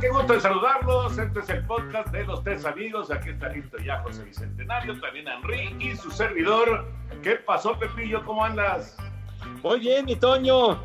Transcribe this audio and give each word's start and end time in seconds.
Qué 0.00 0.08
gusto 0.08 0.32
de 0.32 0.40
saludarlos. 0.40 1.18
Este 1.18 1.40
es 1.40 1.48
el 1.50 1.66
podcast 1.66 2.08
de 2.08 2.24
los 2.24 2.42
tres 2.42 2.64
amigos. 2.64 3.10
Aquí 3.10 3.28
está 3.28 3.50
listo 3.50 3.76
ya 3.84 4.00
José 4.02 4.24
Bicentenario, 4.24 4.98
también 4.98 5.28
Henry 5.28 5.76
y 5.78 5.94
su 5.94 6.10
servidor. 6.10 6.86
¿Qué 7.22 7.36
pasó, 7.36 7.78
Pepillo? 7.78 8.24
¿Cómo 8.24 8.42
andas? 8.42 8.96
Muy 9.62 9.80
bien, 9.80 10.06
mi 10.06 10.16
Toño. 10.16 10.82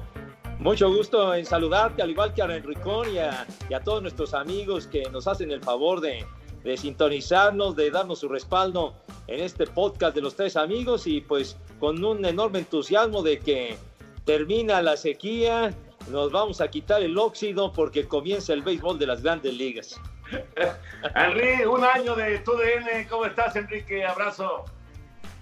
Mucho 0.60 0.90
gusto 0.90 1.34
en 1.34 1.46
saludarte, 1.46 2.02
al 2.02 2.10
igual 2.10 2.34
que 2.34 2.42
a 2.42 2.46
Enricón 2.46 3.10
y 3.14 3.20
a, 3.20 3.48
y 3.70 3.74
a 3.74 3.80
todos 3.80 4.02
nuestros 4.02 4.34
amigos 4.34 4.86
que 4.86 5.04
nos 5.10 5.28
hacen 5.28 5.50
el 5.50 5.62
favor 5.62 6.02
de, 6.02 6.26
de 6.66 6.76
sintonizarnos, 6.76 7.78
de 7.78 7.92
darnos 7.92 8.20
su 8.20 8.28
respaldo 8.28 8.96
en 9.28 9.40
este 9.40 9.66
podcast 9.66 10.14
de 10.14 10.22
los 10.22 10.36
tres 10.36 10.58
amigos 10.58 11.08
y 11.08 11.22
pues 11.22 11.58
con 11.80 12.04
un 12.04 12.26
enorme 12.26 12.60
entusiasmo 12.60 13.22
de 13.22 13.40
que 13.40 13.78
termina 14.26 14.82
la 14.82 14.98
sequía, 14.98 15.74
nos 16.10 16.32
vamos 16.32 16.62
a 16.62 16.68
quitar 16.70 17.02
el 17.02 17.18
óxido 17.18 17.72
porque 17.74 18.06
comienza 18.08 18.54
el 18.54 18.62
béisbol 18.62 19.00
de 19.00 19.08
las 19.08 19.22
grandes 19.22 19.54
ligas. 19.54 20.00
Henry, 21.16 21.66
un 21.66 21.84
año 21.84 22.16
de 22.16 22.40
tu 22.40 22.52
DN. 22.54 23.08
¿Cómo 23.10 23.26
estás, 23.26 23.56
Enrique? 23.56 24.04
Abrazo. 24.04 24.66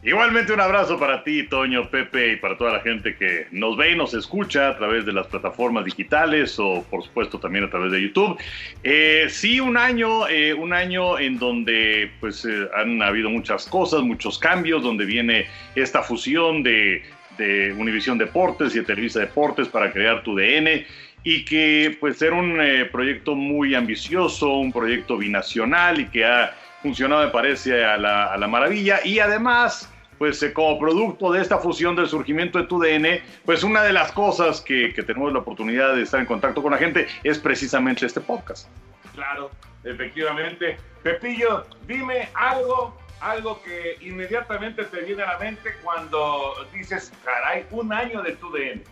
Igualmente 0.05 0.51
un 0.51 0.59
abrazo 0.59 0.99
para 0.99 1.23
ti, 1.23 1.47
Toño, 1.47 1.89
Pepe, 1.89 2.33
y 2.33 2.35
para 2.35 2.57
toda 2.57 2.73
la 2.73 2.81
gente 2.81 3.15
que 3.15 3.47
nos 3.51 3.77
ve 3.77 3.91
y 3.91 3.95
nos 3.95 4.13
escucha 4.13 4.67
a 4.67 4.77
través 4.77 5.05
de 5.05 5.13
las 5.13 5.27
plataformas 5.27 5.85
digitales 5.85 6.59
o, 6.59 6.83
por 6.89 7.03
supuesto, 7.05 7.39
también 7.39 7.63
a 7.63 7.69
través 7.69 7.89
de 7.93 8.01
YouTube. 8.01 8.37
Eh, 8.83 9.27
sí, 9.29 9.61
un 9.61 9.77
año, 9.77 10.27
eh, 10.27 10.53
un 10.53 10.73
año 10.73 11.17
en 11.17 11.39
donde 11.39 12.11
pues 12.19 12.43
eh, 12.43 12.67
han 12.75 13.01
habido 13.01 13.29
muchas 13.29 13.65
cosas, 13.65 14.01
muchos 14.01 14.37
cambios, 14.37 14.83
donde 14.83 15.05
viene 15.05 15.47
esta 15.73 16.03
fusión 16.03 16.63
de, 16.63 17.03
de 17.37 17.73
Univisión 17.73 18.17
Deportes 18.17 18.75
y 18.75 18.79
de 18.79 18.85
Televisa 18.85 19.19
Deportes 19.19 19.67
para 19.67 19.91
crear 19.91 20.23
tu 20.23 20.35
DN 20.35 20.85
y 21.23 21.45
que 21.45 21.97
pues 21.99 22.21
era 22.21 22.35
un 22.35 22.59
eh, 22.61 22.85
proyecto 22.85 23.35
muy 23.35 23.75
ambicioso, 23.75 24.57
un 24.57 24.71
proyecto 24.71 25.17
binacional 25.17 25.99
y 25.99 26.05
que 26.07 26.25
ha 26.25 26.53
funcionado, 26.81 27.23
me 27.23 27.31
parece, 27.31 27.83
a 27.85 27.97
la, 27.97 28.25
a 28.25 28.37
la 28.37 28.47
maravilla. 28.47 28.99
Y 29.05 29.19
además, 29.19 29.89
pues 30.17 30.43
eh, 30.43 30.51
como 30.51 30.77
producto 30.77 31.31
de 31.31 31.41
esta 31.41 31.57
fusión 31.57 31.95
del 31.95 32.07
surgimiento 32.07 32.59
de 32.59 32.65
tu 32.65 32.79
DN, 32.79 33.21
pues 33.45 33.63
una 33.63 33.83
de 33.83 33.93
las 33.93 34.11
cosas 34.11 34.59
que, 34.61 34.93
que 34.93 35.03
tenemos 35.03 35.31
la 35.31 35.39
oportunidad 35.39 35.95
de 35.95 36.03
estar 36.03 36.19
en 36.19 36.25
contacto 36.25 36.61
con 36.61 36.71
la 36.71 36.77
gente 36.77 37.07
es 37.23 37.39
precisamente 37.39 38.05
este 38.05 38.19
podcast. 38.19 38.67
Claro, 39.13 39.51
efectivamente. 39.83 40.77
Pepillo, 41.03 41.65
dime 41.87 42.29
algo, 42.33 42.97
algo 43.23 43.61
que 43.63 43.97
inmediatamente 44.01 44.83
te 44.83 45.01
viene 45.01 45.23
a 45.23 45.33
la 45.33 45.39
mente 45.39 45.75
cuando 45.81 46.53
dices, 46.73 47.11
caray, 47.23 47.65
un 47.71 47.93
año 47.93 48.21
de 48.21 48.33
tu 48.33 48.51
DN. 48.51 48.83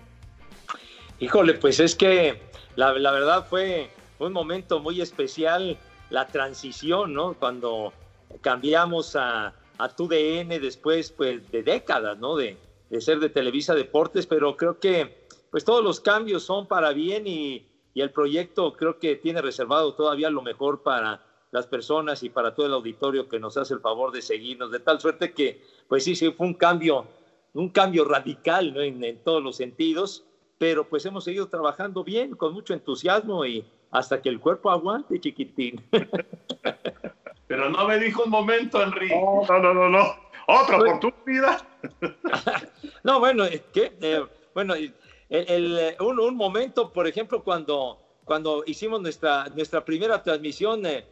Híjole, 1.19 1.56
pues 1.56 1.80
es 1.80 1.96
que 1.96 2.42
la, 2.75 2.92
verdad 2.94 3.46
fue 3.47 3.90
un 4.19 4.31
momento 4.31 4.80
muy 4.80 5.02
especial 5.02 5.78
la 6.09 6.28
transición, 6.28 7.14
¿no? 7.14 7.34
Cuando 7.34 7.94
cambiamos 8.40 9.16
a, 9.16 9.53
a 9.78 9.90
TUDN 9.90 10.50
después 10.62 11.12
pues, 11.12 11.52
de 11.52 11.63
décadas, 11.63 12.18
¿no? 12.18 12.38
De, 12.38 12.58
de, 12.90 13.02
ser 13.02 13.19
de 13.19 13.30
Televisa 13.30 13.75
Deportes, 13.75 14.25
pero 14.25 14.56
creo 14.56 14.80
que 14.80 15.28
pues 15.52 15.66
todos 15.66 15.84
los 15.84 16.00
cambios 16.00 16.44
son 16.44 16.68
para 16.68 16.94
bien 16.94 17.28
y, 17.28 17.68
y, 17.94 18.02
el 18.02 18.12
proyecto 18.12 18.74
creo 18.74 18.98
que 18.98 19.18
tiene 19.18 19.42
reservado 19.42 19.94
todavía 19.94 20.30
lo 20.30 20.42
mejor 20.42 20.81
para 20.81 21.22
las 21.51 21.67
personas 21.67 22.23
y 22.23 22.29
para 22.29 22.56
todo 22.56 22.66
el 22.66 22.73
auditorio 22.73 23.28
que 23.29 23.39
nos 23.39 23.57
hace 23.57 23.73
el 23.73 23.79
favor 23.81 24.12
de 24.12 24.22
seguirnos, 24.22 24.72
de 24.72 24.79
tal 24.79 25.00
suerte 25.00 25.34
que 25.34 25.62
pues 25.88 26.03
sí, 26.03 26.16
sí, 26.16 26.31
fue 26.31 26.47
un 26.47 26.53
cambio, 26.53 27.06
un 27.53 27.69
cambio 27.69 28.06
radical 28.06 28.73
¿no? 28.73 28.81
en, 28.81 29.03
en 29.03 29.17
todos 29.23 29.44
los 29.44 29.57
sentidos, 29.57 30.23
pero 30.57 30.88
pues 30.88 31.06
hemos 31.06 31.23
seguido 31.25 31.47
trabajando 31.50 32.03
bien, 32.03 32.35
con 32.35 32.53
mucho 32.53 32.73
entusiasmo 32.73 33.45
y 33.45 33.66
hasta 33.91 34.22
que 34.22 34.29
el 34.29 34.39
cuerpo 34.39 34.72
aguante, 34.72 35.19
chiquitín. 35.19 35.84
Pero 37.47 37.69
no 37.69 37.85
me 37.85 38.00
dijo 38.00 38.23
un 38.23 38.29
momento, 38.29 38.81
Enrique. 38.81 39.13
No, 39.13 39.59
no, 39.59 39.73
no, 39.73 39.89
no. 39.89 40.00
Otra 40.47 40.78
Pues- 40.78 40.94
oportunidad. 40.94 41.62
no, 43.03 43.19
bueno, 43.19 43.44
¿qué? 43.73 43.91
Eh, 44.01 44.23
bueno, 44.53 44.73
el, 44.75 44.94
el- 45.29 45.95
un, 46.00 46.19
un 46.19 46.35
momento, 46.38 46.94
por 46.94 47.07
ejemplo, 47.07 47.44
cuando, 47.44 48.00
cuando 48.23 48.63
hicimos 48.66 49.01
nuestra, 49.01 49.50
nuestra 49.56 49.83
primera 49.83 50.23
transmisión, 50.23 50.85
eh, 50.85 51.06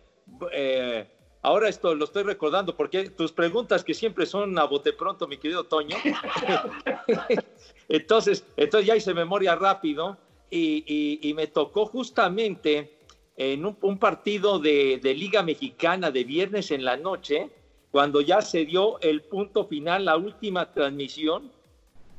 eh, 0.51 1.05
ahora 1.41 1.69
esto 1.69 1.93
lo 1.95 2.05
estoy 2.05 2.23
recordando, 2.23 2.75
porque 2.75 3.09
tus 3.11 3.31
preguntas 3.31 3.83
que 3.83 3.93
siempre 3.93 4.25
son 4.25 4.57
a 4.59 4.65
bote 4.65 4.93
pronto, 4.93 5.27
mi 5.27 5.37
querido 5.37 5.63
Toño. 5.65 5.97
entonces, 7.87 8.45
entonces 8.57 8.87
ya 8.87 8.95
hice 8.95 9.13
memoria 9.13 9.55
rápido 9.55 10.17
y, 10.49 10.83
y- 10.87 11.19
y 11.29 11.33
me 11.33 11.47
tocó 11.47 11.85
justamente 11.85 12.89
en 13.35 13.65
un, 13.65 13.77
un 13.81 13.97
partido 13.99 14.59
de, 14.59 14.99
de 15.01 15.13
Liga 15.13 15.43
Mexicana 15.43 16.11
de 16.11 16.23
viernes 16.23 16.71
en 16.71 16.83
la 16.83 16.97
noche, 16.97 17.49
cuando 17.91 18.21
ya 18.21 18.41
se 18.41 18.65
dio 18.65 18.99
el 19.01 19.21
punto 19.21 19.65
final, 19.65 20.05
la 20.05 20.17
última 20.17 20.71
transmisión 20.71 21.51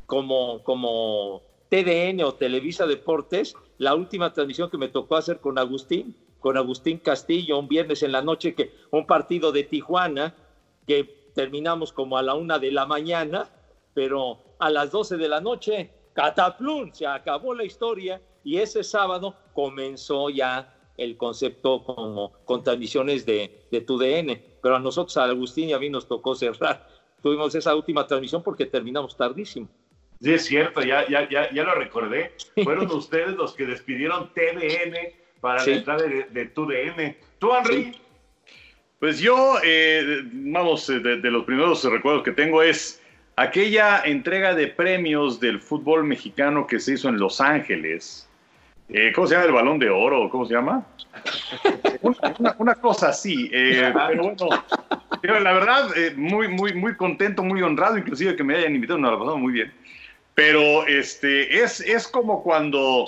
como, 0.06 0.62
como 0.64 1.42
TDN 1.68 2.24
o 2.24 2.34
Televisa 2.34 2.86
Deportes, 2.86 3.54
la 3.78 3.94
última 3.94 4.32
transmisión 4.32 4.68
que 4.70 4.78
me 4.78 4.88
tocó 4.88 5.16
hacer 5.16 5.38
con 5.40 5.58
Agustín, 5.58 6.16
con 6.40 6.56
Agustín 6.56 6.98
Castillo, 6.98 7.58
un 7.58 7.68
viernes 7.68 8.02
en 8.02 8.12
la 8.12 8.22
noche, 8.22 8.54
que 8.54 8.72
un 8.90 9.06
partido 9.06 9.52
de 9.52 9.64
Tijuana, 9.64 10.34
que 10.86 11.30
terminamos 11.34 11.92
como 11.92 12.18
a 12.18 12.22
la 12.22 12.34
una 12.34 12.58
de 12.58 12.72
la 12.72 12.86
mañana, 12.86 13.48
pero 13.94 14.38
a 14.58 14.70
las 14.70 14.90
12 14.90 15.16
de 15.16 15.28
la 15.28 15.40
noche, 15.40 15.90
cataplum, 16.12 16.92
se 16.92 17.06
acabó 17.06 17.54
la 17.54 17.64
historia 17.64 18.20
y 18.42 18.58
ese 18.58 18.82
sábado 18.82 19.34
comenzó 19.54 20.30
ya 20.30 20.74
el 20.96 21.16
concepto 21.16 21.84
como 21.84 22.32
con 22.44 22.64
transmisiones 22.64 23.24
de, 23.24 23.66
de 23.70 23.80
tu 23.80 23.98
DN. 23.98 24.42
Pero 24.62 24.76
a 24.76 24.80
nosotros, 24.80 25.16
a 25.16 25.24
Agustín 25.24 25.70
y 25.70 25.72
a 25.72 25.78
mí 25.78 25.88
nos 25.88 26.08
tocó 26.08 26.34
cerrar 26.34 26.86
tuvimos 27.22 27.54
esa 27.54 27.74
última 27.74 28.06
transmisión 28.06 28.42
porque 28.42 28.66
terminamos 28.66 29.16
tardísimo. 29.16 29.68
Sí, 30.20 30.32
es 30.32 30.44
cierto, 30.44 30.82
ya, 30.82 31.08
ya, 31.08 31.28
ya, 31.28 31.50
ya 31.52 31.64
lo 31.64 31.74
recordé. 31.74 32.32
Fueron 32.62 32.86
ustedes 32.90 33.36
los 33.36 33.54
que 33.54 33.66
despidieron 33.66 34.32
TDN 34.34 34.96
para 35.40 35.64
la 35.64 35.72
entrada 35.72 36.02
de, 36.02 36.24
de 36.24 36.46
TUDN. 36.46 37.16
¿Tú, 37.38 37.50
Henry? 37.54 37.94
Pues 39.00 39.18
yo, 39.18 39.56
eh, 39.64 40.20
vamos, 40.30 40.90
eh, 40.90 41.00
de, 41.00 41.30
los 41.30 41.44
primeros 41.44 41.82
recuerdos 41.84 42.22
que 42.22 42.32
tengo 42.32 42.62
es 42.62 43.00
aquella 43.34 44.02
entrega 44.04 44.54
de 44.54 44.66
premios 44.66 45.40
del 45.40 45.58
fútbol 45.58 46.04
mexicano 46.04 46.66
que 46.66 46.78
se 46.78 46.92
hizo 46.92 47.08
en 47.08 47.18
Los 47.18 47.40
Ángeles. 47.40 48.28
Eh, 48.90 49.10
¿Cómo 49.14 49.26
se 49.26 49.34
llama 49.34 49.46
el 49.46 49.52
balón 49.52 49.78
de 49.78 49.88
oro? 49.88 50.28
¿Cómo 50.28 50.44
se 50.44 50.52
llama? 50.52 50.86
una, 52.58 52.74
cosa 52.74 53.08
así. 53.08 53.48
pero 53.50 53.90
bueno, 55.22 55.40
la 55.40 55.52
verdad, 55.54 55.88
muy, 56.16 56.48
muy, 56.48 56.74
muy 56.74 56.94
contento, 56.94 57.42
muy 57.42 57.62
honrado, 57.62 57.96
inclusive 57.96 58.36
que 58.36 58.44
me 58.44 58.54
hayan 58.54 58.74
invitado, 58.74 58.98
nos 58.98 59.12
la 59.12 59.18
pasamos 59.18 59.40
muy 59.40 59.54
bien. 59.54 59.72
Pero 60.34 60.86
este, 60.86 61.62
es, 61.62 61.80
es 61.80 62.06
como 62.06 62.42
cuando 62.42 63.06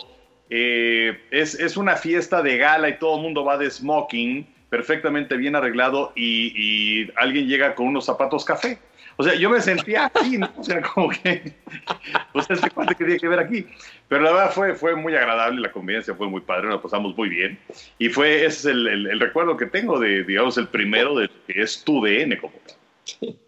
es, 0.54 1.54
es 1.54 1.76
una 1.76 1.96
fiesta 1.96 2.42
de 2.42 2.58
gala 2.58 2.88
y 2.90 2.98
todo 2.98 3.16
el 3.16 3.22
mundo 3.22 3.44
va 3.44 3.56
de 3.56 3.70
smoking 3.70 4.46
perfectamente 4.68 5.36
bien 5.36 5.56
arreglado 5.56 6.12
y, 6.16 7.10
alguien 7.16 7.46
llega 7.46 7.74
con 7.74 7.88
unos 7.88 8.04
zapatos 8.06 8.44
café. 8.44 8.78
O 9.16 9.22
sea, 9.22 9.34
yo 9.34 9.50
me 9.50 9.60
sentía 9.60 10.06
aquí, 10.06 10.38
¿no? 10.38 10.50
O 10.56 10.64
sea, 10.64 10.80
como 10.80 11.10
que, 11.10 11.52
pues 12.32 12.50
este 12.50 12.70
cuate 12.70 12.94
que 12.94 13.04
tiene 13.04 13.20
que 13.20 13.28
ver 13.28 13.38
aquí. 13.38 13.66
Pero 14.08 14.22
la 14.22 14.32
verdad 14.32 14.52
fue, 14.52 14.74
fue 14.74 14.96
muy 14.96 15.14
agradable, 15.14 15.60
la 15.60 15.70
convivencia 15.70 16.14
fue 16.14 16.28
muy 16.28 16.40
padre, 16.40 16.68
nos 16.68 16.80
pasamos 16.80 17.16
muy 17.16 17.28
bien. 17.28 17.58
Y 17.98 18.08
fue, 18.08 18.46
ese 18.46 18.46
es 18.46 18.64
el, 18.64 18.86
el, 18.86 19.20
recuerdo 19.20 19.56
que 19.56 19.66
tengo 19.66 19.98
de, 19.98 20.24
digamos, 20.24 20.56
el 20.56 20.68
primero 20.68 21.14
de 21.16 21.28
que 21.46 21.62
es 21.62 21.84
tu 21.84 22.02
DN 22.02 22.38
como 22.38 22.54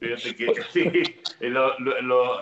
Fíjate 0.00 0.36
que 0.36 0.52
sí, 0.72 1.16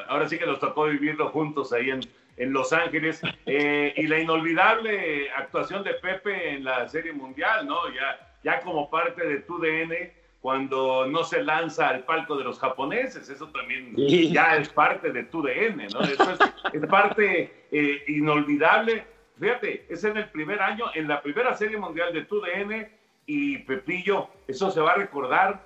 ahora 0.09 0.29
sí 0.29 0.39
que 0.39 0.47
nos 0.47 0.61
tocó 0.61 0.87
vivirlo 0.87 1.29
juntos 1.29 1.73
ahí 1.73 1.91
en, 1.91 2.01
en 2.37 2.53
Los 2.53 2.73
Ángeles. 2.73 3.21
Eh, 3.47 3.93
y 3.97 4.07
la 4.07 4.19
inolvidable 4.19 5.31
actuación 5.31 5.83
de 5.85 5.95
Pepe 5.95 6.51
en 6.51 6.65
la 6.65 6.89
Serie 6.89 7.13
Mundial, 7.13 7.67
¿no? 7.67 7.89
Ya 7.93 8.33
ya 8.43 8.61
como 8.61 8.91
parte 8.91 9.27
de 9.27 9.39
tu 9.41 9.59
DN 9.59 10.13
cuando 10.41 11.07
no 11.07 11.23
se 11.23 11.43
lanza 11.43 11.89
al 11.89 12.05
palco 12.05 12.37
de 12.37 12.45
los 12.45 12.59
japoneses. 12.59 13.29
Eso 13.29 13.49
también 13.49 13.95
ya 13.97 14.57
es 14.57 14.69
parte 14.69 15.13
de 15.13 15.25
tu 15.25 15.43
DN, 15.43 15.87
¿no? 15.89 16.01
Eso 16.01 16.37
es, 16.73 16.87
parte 16.87 17.67
eh, 17.71 18.05
inolvidable. 18.09 19.05
Fíjate, 19.39 19.87
es 19.89 20.03
en 20.05 20.17
el 20.17 20.29
primer 20.31 20.61
año, 20.61 20.87
en 20.95 21.07
la 21.07 21.23
primera 21.23 21.55
serie 21.55 21.77
mundial 21.77 22.13
de 22.13 22.25
tu 22.25 22.41
DN 22.41 22.91
y 23.27 23.59
Pepillo, 23.59 24.29
eso 24.49 24.71
se 24.71 24.81
va 24.81 24.93
a 24.93 24.97
recordar 24.97 25.65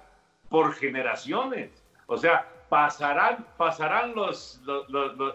por 0.51 0.75
generaciones. 0.75 1.71
O 2.07 2.19
sea, 2.19 2.47
pasarán, 2.69 3.47
pasarán 3.57 4.15
los, 4.15 4.61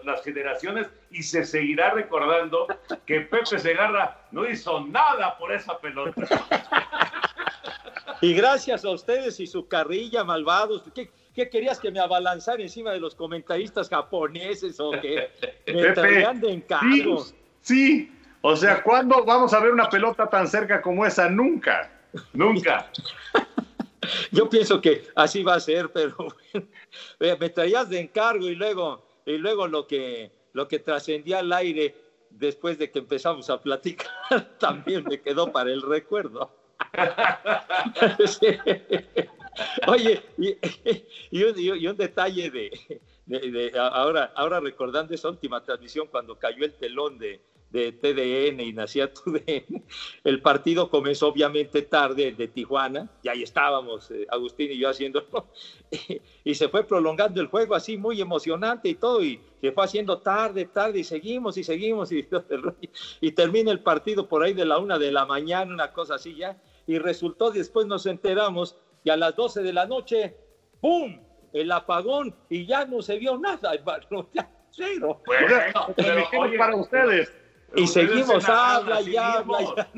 las 0.04 0.22
generaciones 0.22 0.88
y 1.10 1.22
se 1.22 1.44
seguirá 1.44 1.90
recordando 1.90 2.66
que 3.06 3.22
Pepe 3.22 3.58
Segarra 3.58 4.18
no 4.30 4.48
hizo 4.48 4.80
nada 4.86 5.36
por 5.38 5.52
esa 5.52 5.78
pelota. 5.78 6.22
Y 8.20 8.34
gracias 8.34 8.84
a 8.84 8.90
ustedes 8.90 9.40
y 9.40 9.48
su 9.48 9.66
carrilla, 9.66 10.22
malvados. 10.22 10.84
¿Qué, 10.94 11.10
querías 11.34 11.80
que 11.80 11.90
me 11.90 11.98
abalanzara 11.98 12.62
encima 12.62 12.92
de 12.92 13.00
los 13.00 13.16
comentaristas 13.16 13.88
japoneses 13.88 14.78
o 14.78 14.92
que 14.92 15.28
me 15.66 15.90
traían 15.90 16.40
de 16.40 16.52
encargo? 16.52 17.24
Sí, 17.62 18.12
o 18.40 18.54
sea, 18.54 18.82
¿cuándo 18.82 19.24
vamos 19.24 19.52
a 19.52 19.60
ver 19.60 19.72
una 19.72 19.88
pelota 19.88 20.28
tan 20.28 20.46
cerca 20.46 20.80
como 20.80 21.04
esa? 21.04 21.28
Nunca, 21.28 21.90
nunca. 22.32 22.90
Yo 24.32 24.48
pienso 24.48 24.80
que 24.80 25.04
así 25.14 25.42
va 25.42 25.54
a 25.54 25.60
ser, 25.60 25.92
pero 25.92 26.16
me 27.20 27.50
traías 27.50 27.88
de 27.88 28.00
encargo 28.00 28.48
y 28.48 28.54
luego, 28.54 29.04
y 29.24 29.38
luego 29.38 29.66
lo 29.66 29.86
que, 29.86 30.30
lo 30.52 30.68
que 30.68 30.78
trascendía 30.78 31.38
al 31.40 31.52
aire 31.52 31.94
después 32.30 32.78
de 32.78 32.90
que 32.90 33.00
empezamos 33.00 33.50
a 33.50 33.60
platicar 33.60 34.10
también 34.58 35.04
me 35.04 35.20
quedó 35.20 35.52
para 35.52 35.70
el 35.70 35.82
recuerdo. 35.82 36.50
Oye, 39.86 40.22
y, 41.30 41.86
un, 41.86 41.96
detalle 41.96 42.50
de, 42.50 43.72
ahora, 43.78 44.32
ahora 44.34 44.60
recordando 44.60 45.14
esa 45.14 45.28
última 45.28 45.62
transmisión 45.62 46.08
cuando 46.08 46.38
cayó 46.38 46.64
el 46.64 46.72
telón 46.74 47.18
de, 47.18 47.40
de 47.72 47.92
TDN 47.92 48.60
y 48.60 48.72
nacía 48.72 49.12
TUDN, 49.14 49.82
el 50.24 50.42
partido 50.42 50.90
comenzó 50.90 51.28
obviamente 51.28 51.82
tarde 51.82 52.32
de 52.32 52.48
Tijuana, 52.48 53.10
y 53.22 53.28
ahí 53.28 53.42
estábamos, 53.42 54.10
eh, 54.10 54.26
Agustín 54.30 54.70
y 54.70 54.78
yo 54.78 54.90
haciéndolo, 54.90 55.48
y, 56.44 56.54
se 56.54 56.68
fue 56.68 56.84
prolongando 56.84 57.40
el 57.40 57.46
juego 57.46 57.74
así 57.74 57.96
muy 57.96 58.20
emocionante 58.20 58.90
y 58.90 58.94
todo, 58.94 59.24
y 59.24 59.40
se 59.60 59.72
fue 59.72 59.84
haciendo 59.84 60.18
tarde, 60.18 60.66
tarde, 60.66 61.00
y 61.00 61.04
seguimos 61.04 61.56
y 61.56 61.64
seguimos, 61.64 62.12
y, 62.12 62.28
y 63.20 63.32
termina 63.32 63.72
el 63.72 63.80
partido 63.80 64.28
por 64.28 64.42
ahí 64.42 64.52
de 64.52 64.66
la 64.66 64.78
una 64.78 64.98
de 64.98 65.10
la 65.10 65.24
mañana, 65.24 65.72
una 65.72 65.92
cosa 65.92 66.16
así 66.16 66.36
ya, 66.36 66.60
y 66.86 66.98
resultó, 66.98 67.50
después 67.50 67.86
nos 67.86 68.04
enteramos 68.04 68.76
que 69.02 69.10
a 69.10 69.16
las 69.16 69.34
12 69.34 69.62
de 69.62 69.72
la 69.72 69.86
noche, 69.86 70.36
¡pum! 70.80 71.18
El 71.52 71.70
apagón 71.70 72.34
y 72.48 72.64
ya 72.66 72.86
no 72.86 73.02
se 73.02 73.18
vio 73.18 73.36
nada, 73.36 73.72
ya, 74.32 74.50
cero. 74.70 75.20
Bueno, 75.26 76.56
para 76.58 76.76
ustedes. 76.76 77.32
Y 77.74 77.86
seguimos, 77.86 78.48
habla 78.48 79.00
y 79.02 79.16
habla 79.16 79.88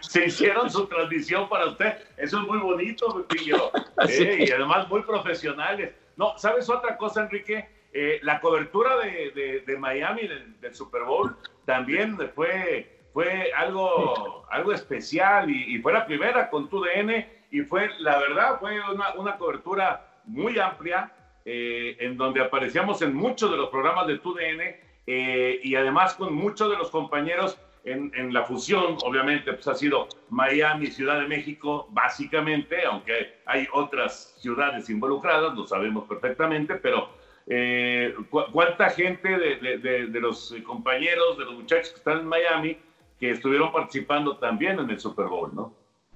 Se 0.00 0.26
hicieron 0.26 0.70
su 0.70 0.86
transmisión 0.86 1.48
para 1.48 1.66
usted. 1.66 1.98
Eso 2.16 2.40
es 2.40 2.46
muy 2.46 2.58
bonito, 2.58 3.26
Pepillo. 3.26 3.70
Eh, 4.08 4.44
y 4.46 4.50
además 4.50 4.88
muy 4.88 5.02
profesionales. 5.02 5.94
No, 6.16 6.36
¿sabes 6.36 6.68
otra 6.68 6.96
cosa, 6.96 7.22
Enrique? 7.22 7.68
Eh, 7.92 8.18
la 8.22 8.40
cobertura 8.40 8.96
de, 8.98 9.62
de, 9.64 9.78
Miami 9.78 10.26
del, 10.26 10.60
del, 10.60 10.74
Super 10.74 11.04
Bowl 11.04 11.36
también 11.64 12.18
fue 12.34 12.94
fue 13.14 13.52
algo, 13.56 14.44
algo 14.50 14.72
especial 14.72 15.48
y, 15.48 15.78
fue 15.78 15.92
la 15.92 16.04
primera 16.04 16.50
con 16.50 16.68
tu 16.68 16.82
DN 16.82 17.44
y 17.52 17.60
fue, 17.60 17.88
la 18.00 18.18
verdad, 18.18 18.58
fue 18.58 18.80
una, 18.90 19.36
cobertura 19.36 20.04
muy 20.24 20.58
amplia 20.58 21.12
eh, 21.44 21.96
en 22.00 22.16
donde 22.16 22.42
aparecíamos 22.42 23.00
en 23.02 23.14
muchos 23.14 23.52
de 23.52 23.56
los 23.56 23.68
programas 23.68 24.08
de 24.08 24.18
tu 24.18 24.34
DN 24.34 24.80
eh, 25.06 25.60
y 25.62 25.74
además 25.74 26.14
con 26.14 26.34
muchos 26.34 26.70
de 26.70 26.76
los 26.76 26.90
compañeros 26.90 27.58
en, 27.84 28.10
en, 28.14 28.32
la 28.32 28.44
fusión, 28.44 28.96
obviamente, 29.04 29.52
pues 29.52 29.68
ha 29.68 29.74
sido 29.74 30.08
Miami, 30.30 30.86
Ciudad 30.86 31.20
de 31.20 31.26
México, 31.26 31.86
básicamente, 31.90 32.84
aunque 32.86 33.40
hay 33.44 33.68
otras 33.72 34.34
ciudades 34.38 34.88
involucradas, 34.88 35.54
lo 35.54 35.66
sabemos 35.66 36.08
perfectamente, 36.08 36.76
pero 36.76 37.10
eh, 37.46 38.14
¿cuánta 38.30 38.88
gente 38.88 39.28
de, 39.28 39.78
de, 39.78 40.06
de, 40.06 40.20
los 40.20 40.54
compañeros, 40.64 41.36
de 41.36 41.44
los 41.44 41.54
muchachos 41.54 41.90
que 41.90 41.96
están 41.96 42.20
en 42.20 42.26
Miami, 42.26 42.78
que 43.20 43.32
estuvieron 43.32 43.70
participando 43.70 44.38
también 44.38 44.78
en 44.78 44.88
el 44.88 44.98
Super 44.98 45.26
Bowl, 45.26 45.54
¿no? 45.54 45.74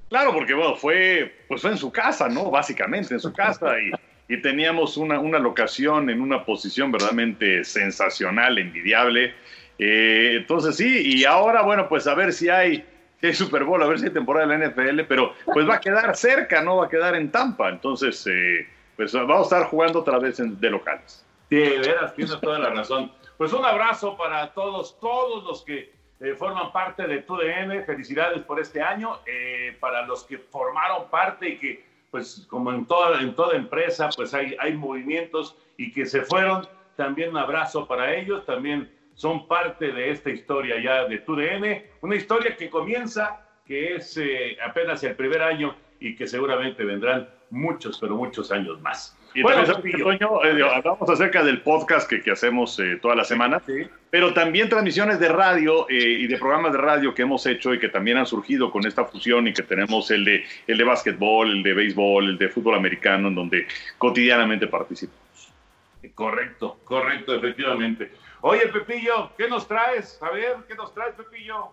Claro, 0.09 0.33
porque 0.33 0.55
bueno, 0.55 0.75
fue, 0.75 1.45
pues 1.49 1.61
fue 1.61 1.73
en 1.73 1.77
su 1.77 1.93
casa, 1.93 2.31
¿no? 2.31 2.51
Básicamente 2.51 3.13
en 3.13 3.21
su 3.21 3.31
casa 3.33 3.79
y, 3.79 3.93
y 4.29 4.43
teníamos 4.43 4.99
una, 4.99 5.19
una, 5.19 5.39
locación 5.39 6.11
en 6.11 6.21
una 6.21 6.45
posición 6.45 6.93
verdaderamente 6.93 7.65
sensacional, 7.65 8.59
envidiable. 8.59 9.35
Eh, 9.79 10.35
entonces 10.37 10.77
sí, 10.77 11.17
y 11.17 11.25
ahora, 11.25 11.63
bueno, 11.63 11.89
pues 11.89 12.07
a 12.07 12.15
ver 12.15 12.35
si 12.35 12.51
hay, 12.51 12.85
si 13.23 13.33
Super 13.33 13.65
Bowl, 13.65 13.83
a 13.83 13.87
ver 13.87 13.99
si 13.99 14.05
hay 14.05 14.13
temporada 14.13 14.47
de 14.47 14.59
la 14.59 14.69
NFL, 14.69 15.01
pero 15.09 15.33
pues 15.47 15.67
va 15.67 15.77
a 15.77 15.81
quedar 15.81 16.15
cerca, 16.15 16.63
no 16.63 16.77
va 16.77 16.87
a 16.87 16.89
quedar 16.91 17.15
en 17.15 17.31
Tampa. 17.31 17.71
Entonces, 17.71 18.27
eh, 18.27 18.69
pues 18.97 19.15
vamos 19.15 19.41
a 19.51 19.57
estar 19.57 19.71
jugando 19.71 20.01
otra 20.01 20.19
vez 20.19 20.37
de 20.39 20.71
locales. 20.71 21.25
Sí, 21.49 21.57
de 21.57 21.79
veras, 21.79 22.15
tienes 22.15 22.39
toda 22.39 22.59
la 22.59 22.69
razón. 22.69 23.11
Pues 23.39 23.53
un 23.55 23.65
abrazo 23.65 24.19
para 24.19 24.53
todos, 24.53 25.01
todos 25.01 25.43
los 25.45 25.65
que 25.65 25.91
eh, 26.21 26.35
forman 26.35 26.71
parte 26.71 27.07
de 27.07 27.23
TUDN. 27.23 27.87
Felicidades 27.87 28.43
por 28.43 28.61
este 28.61 28.83
año. 28.83 29.21
Para 29.81 30.05
los 30.05 30.25
que 30.25 30.37
formaron 30.37 31.09
parte 31.09 31.49
y 31.49 31.59
que, 31.59 31.88
pues, 32.11 32.47
como 32.49 32.73
en 32.73 32.87
toda, 32.87 33.21
en 33.21 33.35
toda 33.35 33.57
empresa, 33.57 34.09
pues 34.15 34.33
hay, 34.35 34.57
hay 34.59 34.75
movimientos 34.75 35.57
y 35.77 35.93
que 35.93 36.07
se 36.07 36.23
fueron, 36.23 36.67
también 36.97 37.31
un 37.31 37.37
abrazo 37.39 37.87
para 37.87 38.15
ellos. 38.15 38.47
También 38.47 38.91
son 39.15 39.47
parte 39.47 39.93
de 39.93 40.11
esta 40.11 40.31
historia 40.31 40.81
ya 40.83 41.05
de 41.07 41.19
TUDN. 41.19 41.83
Una 42.03 42.17
historia 42.17 42.57
que 42.57 42.71
comienza, 42.71 43.45
que 43.67 43.97
es 43.97 44.17
eh, 44.17 44.57
apenas 44.65 45.03
el 45.05 45.17
primer 45.17 45.43
año 45.43 45.77
y 46.01 46.15
que 46.17 46.27
seguramente 46.27 46.85
vendrán 46.85 47.29
muchos, 47.51 47.99
pero 47.99 48.17
muchos 48.17 48.53
años 48.53 48.81
más. 48.81 49.18
Y 49.39 49.43
bueno, 49.43 49.63
también, 49.65 50.01
eh, 50.01 50.63
hablamos 50.75 51.09
acerca 51.09 51.45
del 51.45 51.61
podcast 51.61 52.11
que, 52.11 52.21
que 52.21 52.33
hacemos 52.33 52.77
eh, 52.81 52.99
toda 53.01 53.15
la 53.15 53.23
semana, 53.23 53.63
pero 54.11 54.35
también 54.35 54.69
transmisiones 54.69 55.21
de 55.21 55.29
radio 55.29 55.89
eh, 55.89 55.95
y 55.95 56.27
de 56.27 56.37
programas 56.39 56.73
de 56.73 56.79
radio 56.79 57.15
que 57.15 57.23
hemos 57.23 57.47
hecho 57.47 57.73
y 57.73 57.79
que 57.79 57.89
también 57.89 58.17
han 58.17 58.27
surgido 58.27 58.73
con 58.73 58.85
esta 58.85 59.05
fusión 59.05 59.47
y 59.47 59.53
que 59.53 59.63
tenemos 59.63 60.11
el 60.11 60.25
de, 60.25 60.45
el 60.67 60.77
de 60.77 60.83
básquetbol, 60.83 61.53
el 61.53 61.63
de 61.63 61.73
béisbol, 61.73 62.31
el 62.31 62.37
de 62.37 62.49
fútbol 62.49 62.75
americano, 62.75 63.29
en 63.29 63.37
donde 63.37 63.69
cotidianamente 63.97 64.67
participamos. 64.67 65.53
Correcto, 66.17 66.81
correcto, 66.83 67.37
efectivamente. 67.37 68.11
Oye, 68.41 68.67
Pepillo, 68.67 69.31
¿qué 69.39 69.49
nos 69.49 69.69
traes? 69.69 70.19
A 70.21 70.31
ver, 70.31 70.57
¿qué 70.67 70.75
nos 70.75 70.93
traes, 70.93 71.15
Pepillo? 71.15 71.69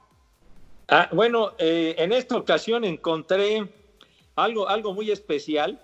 Ah, 0.87 1.09
bueno, 1.11 1.53
en 1.57 2.11
esta 2.11 2.37
ocasión 2.37 2.83
encontré 2.83 3.67
algo, 4.35 4.69
algo 4.69 4.93
muy 4.93 5.09
especial 5.09 5.81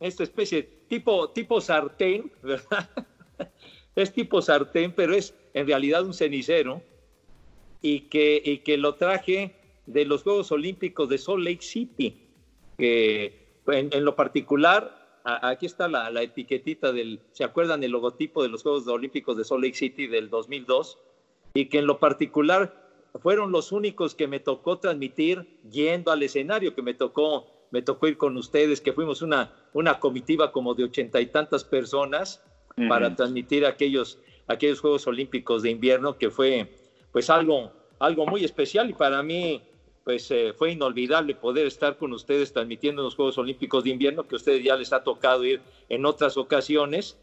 esta 0.00 0.22
especie 0.22 0.75
tipo, 0.88 1.60
sartén, 1.60 2.32
¿verdad? 2.42 2.88
es 3.96 4.12
tipo 4.12 4.42
sartén, 4.42 4.92
pero 4.92 5.14
es 5.14 5.34
en 5.54 5.66
realidad 5.66 6.04
un 6.04 6.14
cenicero 6.14 6.82
y 7.82 8.00
que, 8.00 8.40
y 8.44 8.58
que 8.58 8.76
lo 8.76 8.94
traje 8.94 9.54
de 9.86 10.04
los 10.04 10.22
Juegos 10.22 10.50
Olímpicos 10.52 11.08
de 11.08 11.18
Salt 11.18 11.44
Lake 11.44 11.62
City, 11.62 12.16
que 12.78 13.46
en, 13.68 14.04
lo 14.04 14.16
particular, 14.16 15.20
aquí 15.24 15.66
está 15.66 15.88
la, 15.88 16.10
la, 16.10 16.22
etiquetita 16.22 16.92
del, 16.92 17.20
¿se 17.32 17.44
acuerdan 17.44 17.82
el 17.84 17.92
logotipo 17.92 18.42
de 18.42 18.48
los 18.48 18.62
Juegos 18.62 18.86
Olímpicos 18.88 19.36
de 19.36 19.44
Salt 19.44 19.62
Lake 19.62 19.76
City 19.76 20.06
del 20.06 20.30
2002? 20.30 20.98
Y 21.54 21.66
que 21.66 21.78
en 21.78 21.86
lo 21.86 21.98
particular 21.98 22.86
fueron 23.22 23.52
los 23.52 23.72
únicos 23.72 24.14
que 24.14 24.26
me 24.26 24.40
tocó 24.40 24.78
transmitir 24.78 25.58
yendo 25.70 26.10
al 26.10 26.22
escenario, 26.22 26.74
que 26.74 26.82
me 26.82 26.94
tocó, 26.94 27.46
me 27.70 27.82
tocó 27.82 28.08
ir 28.08 28.16
con 28.16 28.36
ustedes, 28.36 28.80
que 28.80 28.92
fuimos 28.92 29.22
una, 29.22 29.52
una 29.72 29.98
comitiva 29.98 30.52
como 30.52 30.74
de 30.74 30.84
ochenta 30.84 31.20
y 31.20 31.26
tantas 31.26 31.64
personas 31.64 32.42
para 32.88 33.16
transmitir 33.16 33.64
aquellos, 33.64 34.18
aquellos 34.46 34.80
Juegos 34.80 35.06
Olímpicos 35.06 35.62
de 35.62 35.70
invierno, 35.70 36.18
que 36.18 36.30
fue 36.30 36.74
pues 37.10 37.30
algo, 37.30 37.72
algo 37.98 38.26
muy 38.26 38.44
especial 38.44 38.90
y 38.90 38.92
para 38.92 39.22
mí 39.22 39.62
pues 40.04 40.30
eh, 40.30 40.52
fue 40.56 40.72
inolvidable 40.72 41.34
poder 41.34 41.66
estar 41.66 41.96
con 41.96 42.12
ustedes 42.12 42.52
transmitiendo 42.52 43.02
los 43.02 43.16
Juegos 43.16 43.38
Olímpicos 43.38 43.82
de 43.82 43.90
invierno, 43.90 44.28
que 44.28 44.34
a 44.34 44.38
ustedes 44.38 44.62
ya 44.62 44.76
les 44.76 44.92
ha 44.92 45.02
tocado 45.02 45.44
ir 45.44 45.60
en 45.88 46.06
otras 46.06 46.36
ocasiones 46.36 47.18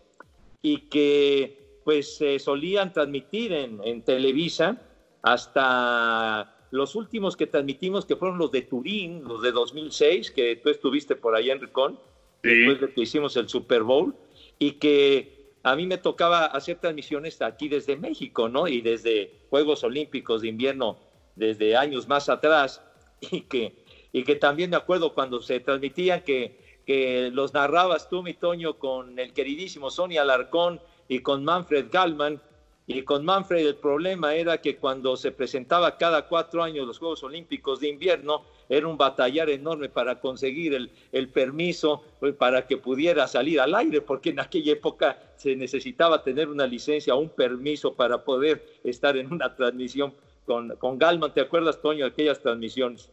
y 0.61 0.89
que 0.89 1.79
pues 1.85 2.17
se 2.17 2.39
solían 2.39 2.91
transmitir 2.91 3.53
en, 3.53 3.79
en 3.85 4.01
Televisa 4.03 4.81
hasta 5.21 6.52
los 6.73 6.95
últimos 6.95 7.37
que 7.37 7.45
transmitimos, 7.45 8.03
que 8.03 8.15
fueron 8.15 8.39
los 8.39 8.51
de 8.51 8.63
Turín, 8.63 9.23
los 9.25 9.43
de 9.43 9.51
2006, 9.51 10.31
que 10.31 10.55
tú 10.55 10.69
estuviste 10.69 11.15
por 11.15 11.35
allá 11.35 11.53
en 11.53 11.61
Ricón, 11.61 11.99
después 12.41 12.81
de 12.81 12.91
que 12.91 13.01
hicimos 13.01 13.37
el 13.37 13.47
Super 13.47 13.83
Bowl, 13.83 14.15
y 14.57 14.71
que 14.71 15.53
a 15.61 15.75
mí 15.75 15.85
me 15.85 15.99
tocaba 15.99 16.45
hacer 16.45 16.79
transmisiones 16.79 17.39
aquí 17.43 17.69
desde 17.69 17.95
México, 17.95 18.49
¿no? 18.49 18.67
Y 18.67 18.81
desde 18.81 19.45
Juegos 19.51 19.83
Olímpicos 19.83 20.41
de 20.41 20.47
invierno, 20.47 20.97
desde 21.35 21.77
años 21.77 22.07
más 22.07 22.27
atrás, 22.27 22.81
y 23.21 23.41
que, 23.41 23.85
y 24.11 24.23
que 24.23 24.35
también 24.35 24.71
me 24.71 24.75
acuerdo 24.75 25.13
cuando 25.13 25.43
se 25.43 25.59
transmitían 25.59 26.23
que, 26.23 26.79
que 26.87 27.29
los 27.31 27.53
narrabas 27.53 28.09
tú, 28.09 28.23
mi 28.23 28.33
Toño, 28.33 28.79
con 28.79 29.19
el 29.19 29.31
queridísimo 29.31 29.91
Sonia 29.91 30.23
Alarcón 30.23 30.81
y 31.07 31.19
con 31.19 31.45
Manfred 31.45 31.91
Gallman, 31.91 32.41
y 32.85 33.03
con 33.03 33.23
Manfred 33.23 33.65
el 33.65 33.75
problema 33.75 34.35
era 34.35 34.59
que 34.59 34.75
cuando 34.75 35.15
se 35.15 35.31
presentaba 35.31 35.97
cada 35.97 36.27
cuatro 36.27 36.61
años 36.61 36.85
los 36.85 36.99
Juegos 36.99 37.23
Olímpicos 37.23 37.79
de 37.79 37.87
invierno, 37.87 38.43
era 38.67 38.87
un 38.87 38.97
batallar 38.97 39.49
enorme 39.49 39.87
para 39.87 40.19
conseguir 40.19 40.73
el, 40.73 40.91
el 41.11 41.29
permiso 41.29 42.03
pues, 42.19 42.33
para 42.33 42.67
que 42.67 42.77
pudiera 42.77 43.27
salir 43.27 43.61
al 43.61 43.73
aire, 43.75 44.01
porque 44.01 44.31
en 44.31 44.39
aquella 44.41 44.73
época 44.73 45.17
se 45.37 45.55
necesitaba 45.55 46.23
tener 46.23 46.49
una 46.49 46.67
licencia 46.67 47.15
un 47.15 47.29
permiso 47.29 47.93
para 47.93 48.23
poder 48.23 48.65
estar 48.83 49.15
en 49.15 49.31
una 49.31 49.55
transmisión 49.55 50.13
con, 50.45 50.75
con 50.75 50.97
Galman. 50.97 51.33
¿Te 51.33 51.41
acuerdas, 51.41 51.81
Toño, 51.81 52.05
de 52.05 52.11
aquellas 52.11 52.41
transmisiones? 52.41 53.11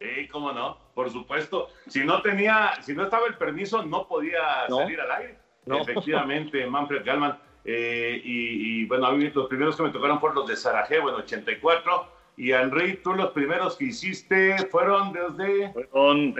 Sí, 0.00 0.28
cómo 0.28 0.52
no, 0.52 0.76
por 0.94 1.10
supuesto. 1.10 1.68
Si 1.86 2.04
no 2.04 2.20
tenía, 2.20 2.72
si 2.82 2.94
no 2.94 3.04
estaba 3.04 3.26
el 3.26 3.36
permiso, 3.36 3.84
no 3.84 4.08
podía 4.08 4.66
salir 4.68 5.00
al 5.00 5.10
aire. 5.12 5.38
Efectivamente, 5.66 6.66
Manfred 6.70 7.04
Galman 7.04 7.38
eh, 7.64 8.20
y, 8.22 8.84
bueno, 8.86 9.06
a 9.06 9.12
mí 9.12 9.30
los 9.34 9.48
primeros 9.48 9.76
que 9.76 9.82
me 9.82 9.90
tocaron 9.90 10.20
fueron 10.20 10.36
los 10.36 10.48
de 10.48 10.56
Sarajevo 10.56 11.08
en 11.08 11.16
84. 11.16 12.14
Y 12.36 12.50
Henry, 12.50 12.98
tú 13.02 13.14
los 13.14 13.30
primeros 13.30 13.76
que 13.76 13.84
hiciste 13.86 14.56
fueron 14.70 15.12
desde... 15.12 15.72
Fueron 15.72 16.34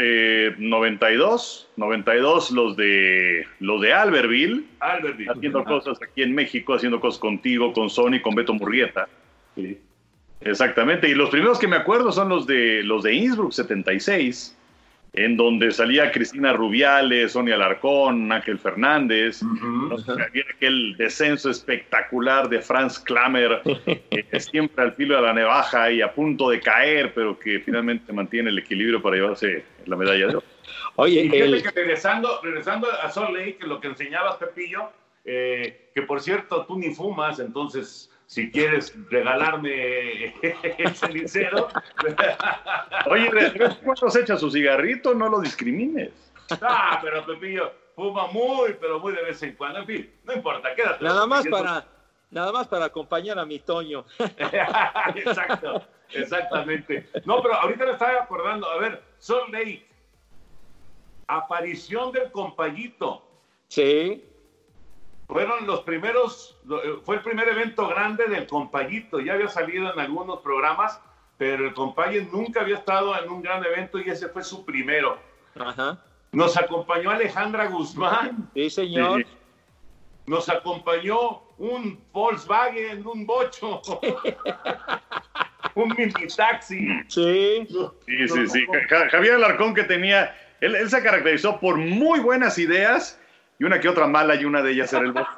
92, 0.58 1.70
92 1.76 2.50
los 2.50 2.76
de, 2.76 3.46
los 3.60 3.80
de 3.80 3.92
Albertville. 3.92 4.64
Albertville. 4.80 5.30
Haciendo 5.30 5.64
cosas 5.64 5.98
aquí 6.02 6.22
en 6.22 6.34
México, 6.34 6.74
haciendo 6.74 7.00
cosas 7.00 7.20
contigo, 7.20 7.72
con 7.72 7.88
Sony, 7.88 8.20
con 8.20 8.34
Beto 8.34 8.54
Murrieta. 8.54 9.08
Sí. 9.54 9.78
Exactamente. 10.40 11.08
Y 11.08 11.14
los 11.14 11.30
primeros 11.30 11.58
que 11.58 11.68
me 11.68 11.76
acuerdo 11.76 12.10
son 12.12 12.28
los 12.28 12.46
de, 12.46 12.82
los 12.82 13.04
de 13.04 13.14
Innsbruck 13.14 13.52
76 13.52 14.56
en 15.14 15.36
donde 15.36 15.70
salía 15.70 16.10
Cristina 16.10 16.52
Rubiales, 16.52 17.32
Sonia 17.32 17.54
Alarcón, 17.54 18.30
Ángel 18.32 18.58
Fernández, 18.58 19.40
había 20.08 20.44
aquel 20.54 20.96
descenso 20.96 21.50
espectacular 21.50 22.48
de 22.48 22.60
Franz 22.60 22.98
Klammer, 22.98 23.62
siempre 24.38 24.84
al 24.84 24.92
filo 24.94 25.16
de 25.16 25.22
la 25.22 25.32
nevaja 25.32 25.90
y 25.90 26.02
a 26.02 26.12
punto 26.12 26.50
de 26.50 26.60
caer, 26.60 27.14
pero 27.14 27.38
que 27.38 27.60
finalmente 27.60 28.12
mantiene 28.12 28.50
el 28.50 28.58
equilibrio 28.58 29.00
para 29.00 29.16
llevarse 29.16 29.64
la 29.86 29.96
medalla 29.96 30.26
de 30.26 30.36
oro. 30.36 30.42
Oye, 30.96 31.24
y 31.24 31.30
que 31.30 31.70
regresando, 31.70 32.40
regresando 32.42 32.88
a 32.90 33.08
Salt 33.10 33.36
Lake, 33.36 33.58
lo 33.60 33.80
que 33.80 33.88
enseñabas, 33.88 34.36
Pepillo, 34.36 34.90
eh, 35.24 35.90
que 35.94 36.02
por 36.02 36.20
cierto, 36.20 36.66
tú 36.66 36.78
ni 36.78 36.94
fumas, 36.94 37.38
entonces 37.38 38.10
si 38.26 38.50
quieres 38.50 38.94
regalarme 39.10 40.34
el 40.78 40.94
cenicero. 40.94 41.68
Oye, 43.06 43.30
¿cuántos 43.84 44.16
echa 44.16 44.36
su 44.36 44.50
cigarrito? 44.50 45.14
No 45.14 45.28
lo 45.28 45.40
discrimines. 45.40 46.10
Ah, 46.62 46.98
pero 47.02 47.24
Pepillo 47.24 47.72
fuma 47.94 48.26
muy, 48.28 48.74
pero 48.80 48.98
muy 49.00 49.14
de 49.14 49.22
vez 49.22 49.42
en 49.42 49.54
cuando. 49.54 49.80
En 49.80 49.86
fin, 49.86 50.14
no 50.24 50.32
importa, 50.34 50.74
quédate. 50.74 51.04
Nada 51.04 51.26
más 51.26 51.46
para, 51.46 51.86
nada 52.30 52.52
más 52.52 52.66
para 52.68 52.86
acompañar 52.86 53.38
a 53.38 53.44
mi 53.44 53.58
Toño. 53.60 54.04
Exacto, 55.14 55.82
exactamente. 56.10 57.08
No, 57.24 57.42
pero 57.42 57.54
ahorita 57.54 57.86
me 57.86 57.92
estaba 57.92 58.22
acordando, 58.22 58.68
a 58.68 58.78
ver, 58.78 59.02
Sol 59.18 59.50
Lake, 59.50 59.86
aparición 61.26 62.12
del 62.12 62.30
compayito. 62.30 63.26
Sí 63.68 64.22
fueron 65.34 65.66
los 65.66 65.80
primeros, 65.80 66.56
eh, 66.70 67.00
fue 67.02 67.16
el 67.16 67.22
primer 67.22 67.48
evento 67.48 67.88
grande 67.88 68.28
del 68.28 68.46
compayito, 68.46 69.18
ya 69.18 69.32
había 69.32 69.48
salido 69.48 69.92
en 69.92 69.98
algunos 69.98 70.38
programas, 70.42 71.00
pero 71.36 71.66
el 71.66 71.74
compaye 71.74 72.28
nunca 72.30 72.60
había 72.60 72.76
estado 72.76 73.20
en 73.20 73.28
un 73.28 73.42
gran 73.42 73.64
evento 73.64 73.98
y 73.98 74.08
ese 74.08 74.28
fue 74.28 74.44
su 74.44 74.64
primero. 74.64 75.18
Nos 76.30 76.56
acompañó 76.56 77.10
Alejandra 77.10 77.66
Guzmán. 77.66 78.48
Sí, 78.54 78.70
señor. 78.70 79.26
Nos 80.26 80.48
acompañó 80.48 81.42
un 81.58 82.00
Volkswagen, 82.12 83.04
un 83.04 83.26
bocho, 83.26 83.82
un 85.74 85.94
mini 85.98 86.28
taxi. 86.28 86.86
Sí. 87.08 87.66
Sí, 88.06 88.28
sí, 88.28 88.46
sí. 88.46 88.66
Javier 89.10 89.34
Alarcón 89.34 89.74
que 89.74 89.82
tenía, 89.82 90.32
él, 90.60 90.76
él 90.76 90.88
se 90.88 91.02
caracterizó 91.02 91.58
por 91.58 91.76
muy 91.76 92.20
buenas 92.20 92.56
ideas 92.56 93.20
y 93.58 93.64
una 93.64 93.80
que 93.80 93.88
otra 93.88 94.06
mala 94.06 94.34
y 94.34 94.44
una 94.44 94.62
de 94.62 94.72
ellas 94.72 94.92
era 94.92 95.04
el 95.04 95.12
voto. 95.12 95.28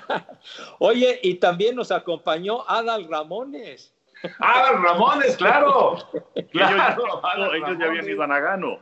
Oye, 0.78 1.20
y 1.22 1.34
también 1.34 1.76
nos 1.76 1.90
acompañó 1.90 2.68
Adal 2.68 3.08
Ramones. 3.08 3.94
Adal 4.38 4.82
Ramones, 4.82 5.36
claro. 5.36 5.98
claro 6.52 7.54
ellos, 7.54 7.78
ya 7.78 7.86
habían 7.86 8.08
ido 8.08 8.22
a 8.22 8.26
Nagano. 8.26 8.78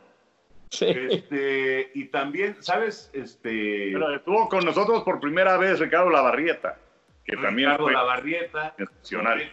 Este, 0.71 1.91
y 1.95 2.05
también, 2.05 2.55
¿sabes? 2.61 3.09
Este... 3.13 3.89
Pero 3.91 4.15
estuvo 4.15 4.47
con 4.49 4.63
nosotros 4.63 5.03
por 5.03 5.19
primera 5.19 5.57
vez 5.57 5.79
Ricardo 5.79 6.11
Lavarrieta, 6.11 6.77
que 7.25 7.35
también 7.37 7.75
fue 7.77 7.91
Lavarrieta, 7.91 8.75
excepcional. 8.77 9.51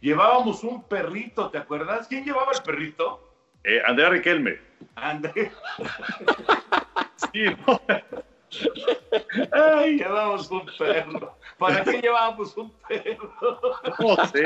Llevábamos 0.00 0.62
un 0.62 0.84
perrito, 0.84 1.50
¿te 1.50 1.58
acuerdas? 1.58 2.06
¿Quién 2.06 2.24
llevaba 2.24 2.52
el 2.52 2.62
perrito? 2.62 3.32
Eh, 3.64 3.80
Andrea 3.84 4.10
Riquelme. 4.10 4.58
Andrea. 4.96 5.52
Sí, 7.32 7.44
Ay, 9.52 9.96
llevamos 9.96 10.50
un 10.50 10.66
perro. 10.78 11.36
¿Para 11.58 11.84
qué 11.84 12.00
llevábamos 12.00 12.56
un 12.56 12.70
perro? 12.88 13.32
No 13.98 14.26
sé. 14.26 14.44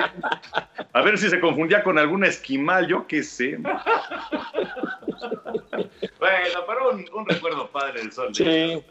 A 0.92 1.02
ver 1.02 1.18
si 1.18 1.28
se 1.28 1.40
confundía 1.40 1.82
con 1.82 1.98
algún 1.98 2.24
esquimal, 2.24 2.86
yo 2.86 3.06
qué 3.06 3.22
sé. 3.22 3.58
Bueno, 6.18 6.60
pero 6.66 6.90
un, 7.14 7.26
recuerdo 7.26 7.68
padre 7.70 8.00
del 8.00 8.12
sol. 8.12 8.34
Sí. 8.34 8.82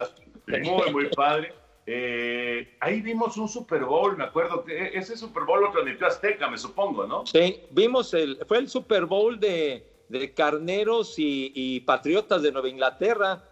Muy, 0.48 0.92
muy 0.92 1.08
padre. 1.10 1.54
Eh, 1.88 2.76
ahí 2.80 3.02
vimos 3.02 3.38
un 3.38 3.48
Super 3.48 3.86
Bowl, 3.86 4.18
me 4.18 4.24
acuerdo 4.24 4.64
que 4.64 4.88
ese 4.98 5.16
Super 5.16 5.44
Bowl 5.44 5.62
lo 5.62 5.72
transmitió 5.72 6.08
Azteca, 6.08 6.50
me 6.50 6.58
supongo, 6.58 7.06
¿no? 7.06 7.28
Sí, 7.28 7.62
vimos 7.70 8.12
el, 8.16 8.40
fue 8.48 8.58
el 8.58 8.68
Super 8.68 9.06
Bowl 9.06 9.40
de, 9.40 9.86
de 10.10 10.34
Carneros 10.34 11.20
y, 11.20 11.52
y 11.54 11.82
Patriotas 11.82 12.42
de 12.42 12.52
Nueva 12.52 12.70
Inglaterra 12.70 13.44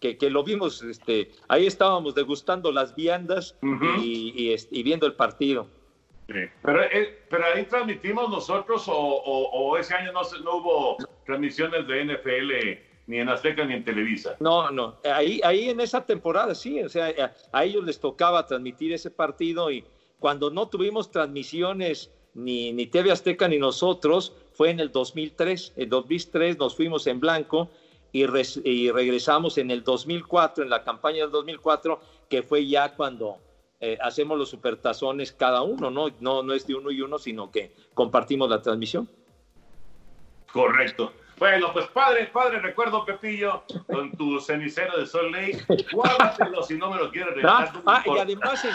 que, 0.00 0.30
lo 0.30 0.44
vimos, 0.44 0.82
este, 0.82 1.32
ahí 1.48 1.66
estábamos 1.66 2.14
degustando 2.14 2.70
las 2.70 2.94
viandas 2.94 3.56
y, 4.00 4.82
viendo 4.82 5.06
el 5.06 5.14
partido. 5.14 5.66
Pero, 6.26 6.82
eh, 6.84 7.24
pero 7.30 7.44
ahí 7.54 7.64
transmitimos 7.64 8.28
nosotros 8.28 8.84
o, 8.86 9.76
ese 9.78 9.94
año 9.94 10.12
no, 10.12 10.20
no 10.44 10.56
hubo 10.56 10.96
transmisiones 11.24 11.86
de 11.86 12.04
NFL 12.04 12.88
ni 13.06 13.18
en 13.18 13.28
Azteca 13.30 13.64
ni 13.64 13.74
en 13.74 13.84
Televisa. 13.84 14.36
No, 14.38 14.70
no, 14.70 14.96
ahí, 15.04 15.40
ahí 15.42 15.70
en 15.70 15.80
esa 15.80 16.04
temporada 16.04 16.54
sí, 16.54 16.82
o 16.82 16.88
sea, 16.90 17.32
a, 17.52 17.64
ellos 17.64 17.82
les 17.84 17.98
tocaba 17.98 18.46
transmitir 18.46 18.92
ese 18.92 19.10
partido 19.10 19.70
y 19.70 19.84
cuando 20.18 20.50
no 20.50 20.68
tuvimos 20.68 21.10
transmisiones 21.10 22.10
ni, 22.34 22.72
ni 22.72 22.86
TV 22.86 23.10
Azteca 23.10 23.48
ni 23.48 23.58
nosotros, 23.58 24.34
fue 24.52 24.70
en 24.70 24.80
el 24.80 24.92
2003, 24.92 25.72
en 25.76 25.88
2003 25.88 26.58
nos 26.58 26.76
fuimos 26.76 27.06
en 27.06 27.18
blanco 27.18 27.70
y, 28.12 28.26
regresamos 28.90 29.58
en 29.58 29.70
el 29.70 29.84
2004, 29.84 30.64
en 30.64 30.70
la 30.70 30.82
campaña 30.82 31.22
del 31.22 31.30
2004, 31.30 32.00
que 32.28 32.42
fue 32.42 32.66
ya 32.66 32.94
cuando 32.94 33.38
eh, 33.80 33.98
hacemos 34.00 34.38
los 34.38 34.48
supertazones 34.48 35.32
cada 35.32 35.62
uno, 35.62 35.90
¿no? 35.90 36.08
¿no? 36.20 36.42
No 36.42 36.52
es 36.54 36.66
de 36.66 36.74
uno 36.74 36.90
y 36.90 37.00
uno, 37.02 37.18
sino 37.18 37.50
que 37.50 37.74
compartimos 37.94 38.48
la 38.48 38.62
transmisión. 38.62 39.08
Correcto. 40.52 41.12
Bueno, 41.38 41.72
pues 41.72 41.86
padre, 41.88 42.26
padre, 42.26 42.58
recuerdo, 42.58 43.04
Pepillo, 43.04 43.62
con 43.86 44.10
tu 44.12 44.40
cenicero 44.40 44.98
de 44.98 45.06
Sol 45.06 45.30
Lake. 45.30 45.64
Guárdatelo 45.92 46.62
si 46.62 46.76
no 46.76 46.90
me 46.90 46.98
lo 46.98 47.10
quieres 47.10 47.34
regalar. 47.34 47.70
Ah, 47.86 48.02
y 48.04 48.18
además, 48.18 48.66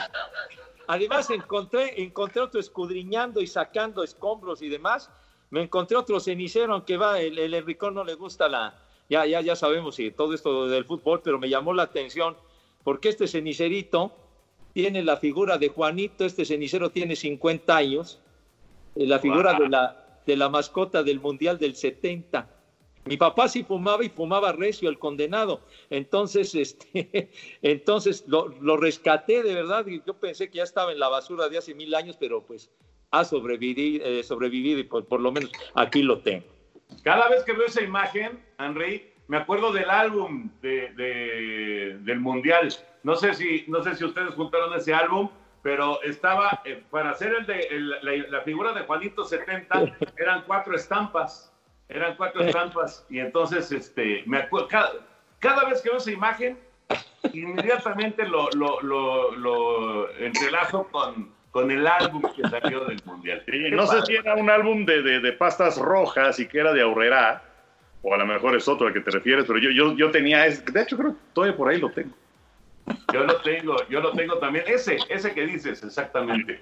además 0.88 1.30
encontré, 1.30 2.02
encontré 2.02 2.42
otro 2.42 2.62
escudriñando 2.62 3.42
y 3.42 3.48
sacando 3.48 4.04
escombros 4.04 4.62
y 4.62 4.70
demás. 4.70 5.10
Me 5.50 5.64
encontré 5.64 5.98
otro 5.98 6.20
cenicero, 6.22 6.74
aunque 6.74 6.96
va, 6.96 7.20
el, 7.20 7.38
el 7.38 7.54
Enricón 7.54 7.96
no 7.96 8.06
le 8.06 8.14
gusta 8.14 8.48
la, 8.48 8.74
ya, 9.10 9.26
ya, 9.26 9.42
ya 9.42 9.56
sabemos 9.56 10.00
y 10.00 10.12
todo 10.12 10.34
esto 10.34 10.68
del 10.68 10.86
fútbol, 10.86 11.22
pero 11.24 11.40
me 11.40 11.50
llamó 11.50 11.74
la 11.74 11.84
atención 11.84 12.36
porque 12.84 13.10
este 13.10 13.28
cenicerito 13.28 14.12
tiene 14.74 15.04
la 15.04 15.18
figura 15.18 15.58
de 15.58 15.70
Juanito, 15.70 16.26
este 16.26 16.46
cenicero 16.46 16.90
tiene 16.90 17.16
50 17.16 17.76
años, 17.76 18.20
eh, 18.96 19.06
la 19.06 19.20
figura 19.20 19.54
de, 19.54 19.70
la, 19.70 20.20
de 20.26 20.36
la 20.36 20.50
mascota 20.50 21.04
del 21.04 21.20
Mundial 21.20 21.60
del 21.60 21.76
70. 21.76 22.50
Mi 23.06 23.18
papá 23.18 23.50
sí 23.50 23.64
fumaba 23.64 24.04
y 24.04 24.10
fumaba 24.10 24.54
recio, 24.54 24.90
el 24.90 24.98
condenado. 24.98 25.62
Entonces, 25.90 26.56
este, 26.56 27.30
entonces 27.62 28.26
lo, 28.28 28.78
rescaté 28.78 29.44
de 29.44 29.54
verdad 29.54 29.86
yo 29.86 30.14
pensé 30.16 30.50
que 30.50 30.58
ya 30.58 30.64
estaba 30.64 30.92
en 30.92 31.00
la 31.00 31.10
basura 31.10 31.50
de 31.50 31.58
hace 31.58 31.76
mil 31.76 31.94
años, 31.96 32.18
pero 32.20 32.44
pues 32.44 32.72
ha 33.12 33.24
sobrevivido, 33.26 34.06
eh, 34.06 34.24
sobrevivido 34.24 34.80
y 34.80 34.84
por, 34.86 35.20
lo 35.20 35.32
menos 35.32 35.52
aquí 35.76 36.02
lo 36.02 36.20
tengo. 36.20 36.46
Cada 37.04 37.30
vez 37.30 37.44
que 37.44 37.54
veo 37.54 37.66
esa 37.66 37.82
imagen, 37.82 38.44
Henry, 38.60 39.12
me 39.28 39.38
acuerdo 39.38 39.72
del 39.72 39.90
álbum 39.90 40.50
de, 40.62 41.98
del 42.02 42.20
Mundial. 42.20 42.74
No 43.04 43.16
sé, 43.16 43.34
si, 43.34 43.66
no 43.68 43.84
sé 43.84 43.96
si 43.96 44.06
ustedes 44.06 44.34
juntaron 44.36 44.74
ese 44.74 44.94
álbum, 44.94 45.30
pero 45.62 46.02
estaba, 46.04 46.62
eh, 46.66 46.84
para 46.90 47.12
hacer 47.12 47.34
el 47.34 47.46
de 47.46 48.28
la, 48.30 48.42
figura 48.42 48.74
de 48.74 48.82
Juanito 48.82 49.24
70, 49.24 49.98
eran 50.18 50.44
cuatro 50.46 50.76
estampas. 50.76 51.52
Eran 51.90 52.16
cuatro 52.16 52.44
estampas. 52.44 53.06
Y 53.10 53.20
entonces, 53.20 53.72
este, 53.72 54.24
me 54.26 54.40
acuerdo, 54.40 54.68
cada, 55.40 55.66
vez 55.66 55.82
que 55.82 55.90
veo 55.90 55.98
esa 55.98 56.12
imagen, 56.12 56.60
inmediatamente 57.34 58.28
lo, 58.28 58.50
lo, 58.52 58.82
lo, 58.82 59.32
lo 59.32 60.12
entrelazo 60.18 60.88
con, 60.92 61.34
con 61.54 61.70
el 61.70 61.86
álbum 61.86 62.24
que 62.36 62.42
salió 62.50 62.84
del 62.86 63.00
Mundial. 63.06 63.44
no 63.74 63.86
sé 63.86 64.02
si 64.08 64.16
era 64.16 64.34
un 64.34 64.50
álbum 64.50 64.86
de, 64.86 65.04
de, 65.04 65.34
pastas 65.34 65.78
rojas 65.78 66.40
y 66.40 66.48
que 66.48 66.60
era 66.60 66.74
de 66.74 66.82
Aurrera, 66.82 67.44
o 68.02 68.12
a 68.12 68.18
lo 68.18 68.26
mejor 68.26 68.56
es 68.56 68.68
otro 68.68 68.88
al 68.88 68.94
que 68.94 69.02
te 69.02 69.12
refieres, 69.12 69.46
pero 69.46 69.60
yo, 69.60 69.70
yo, 69.70 69.96
yo 69.96 70.10
tenía, 70.10 70.48
ese, 70.48 70.64
de 70.64 70.82
hecho 70.82 70.98
creo 70.98 71.12
que 71.12 71.20
todavía 71.32 71.56
por 71.56 71.70
ahí 71.70 71.80
lo 71.80 71.92
tengo. 71.92 72.16
Yo 73.14 73.24
lo 73.24 73.40
tengo, 73.42 73.88
yo 73.88 74.02
lo 74.02 74.14
tengo 74.14 74.40
también, 74.40 74.66
ese, 74.68 74.98
ese 75.10 75.32
que 75.36 75.46
dices, 75.46 75.84
exactamente. 75.84 76.60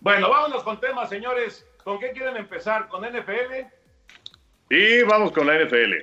Bueno, 0.00 0.30
vámonos 0.30 0.62
con 0.62 0.80
temas, 0.80 1.10
señores. 1.10 1.66
¿Con 1.84 1.98
qué 1.98 2.10
quieren 2.12 2.38
empezar? 2.38 2.88
¿Con 2.88 3.04
NFL? 3.04 3.66
Y 4.70 5.02
vamos 5.02 5.32
con 5.32 5.46
la 5.46 5.62
NFL. 5.62 5.96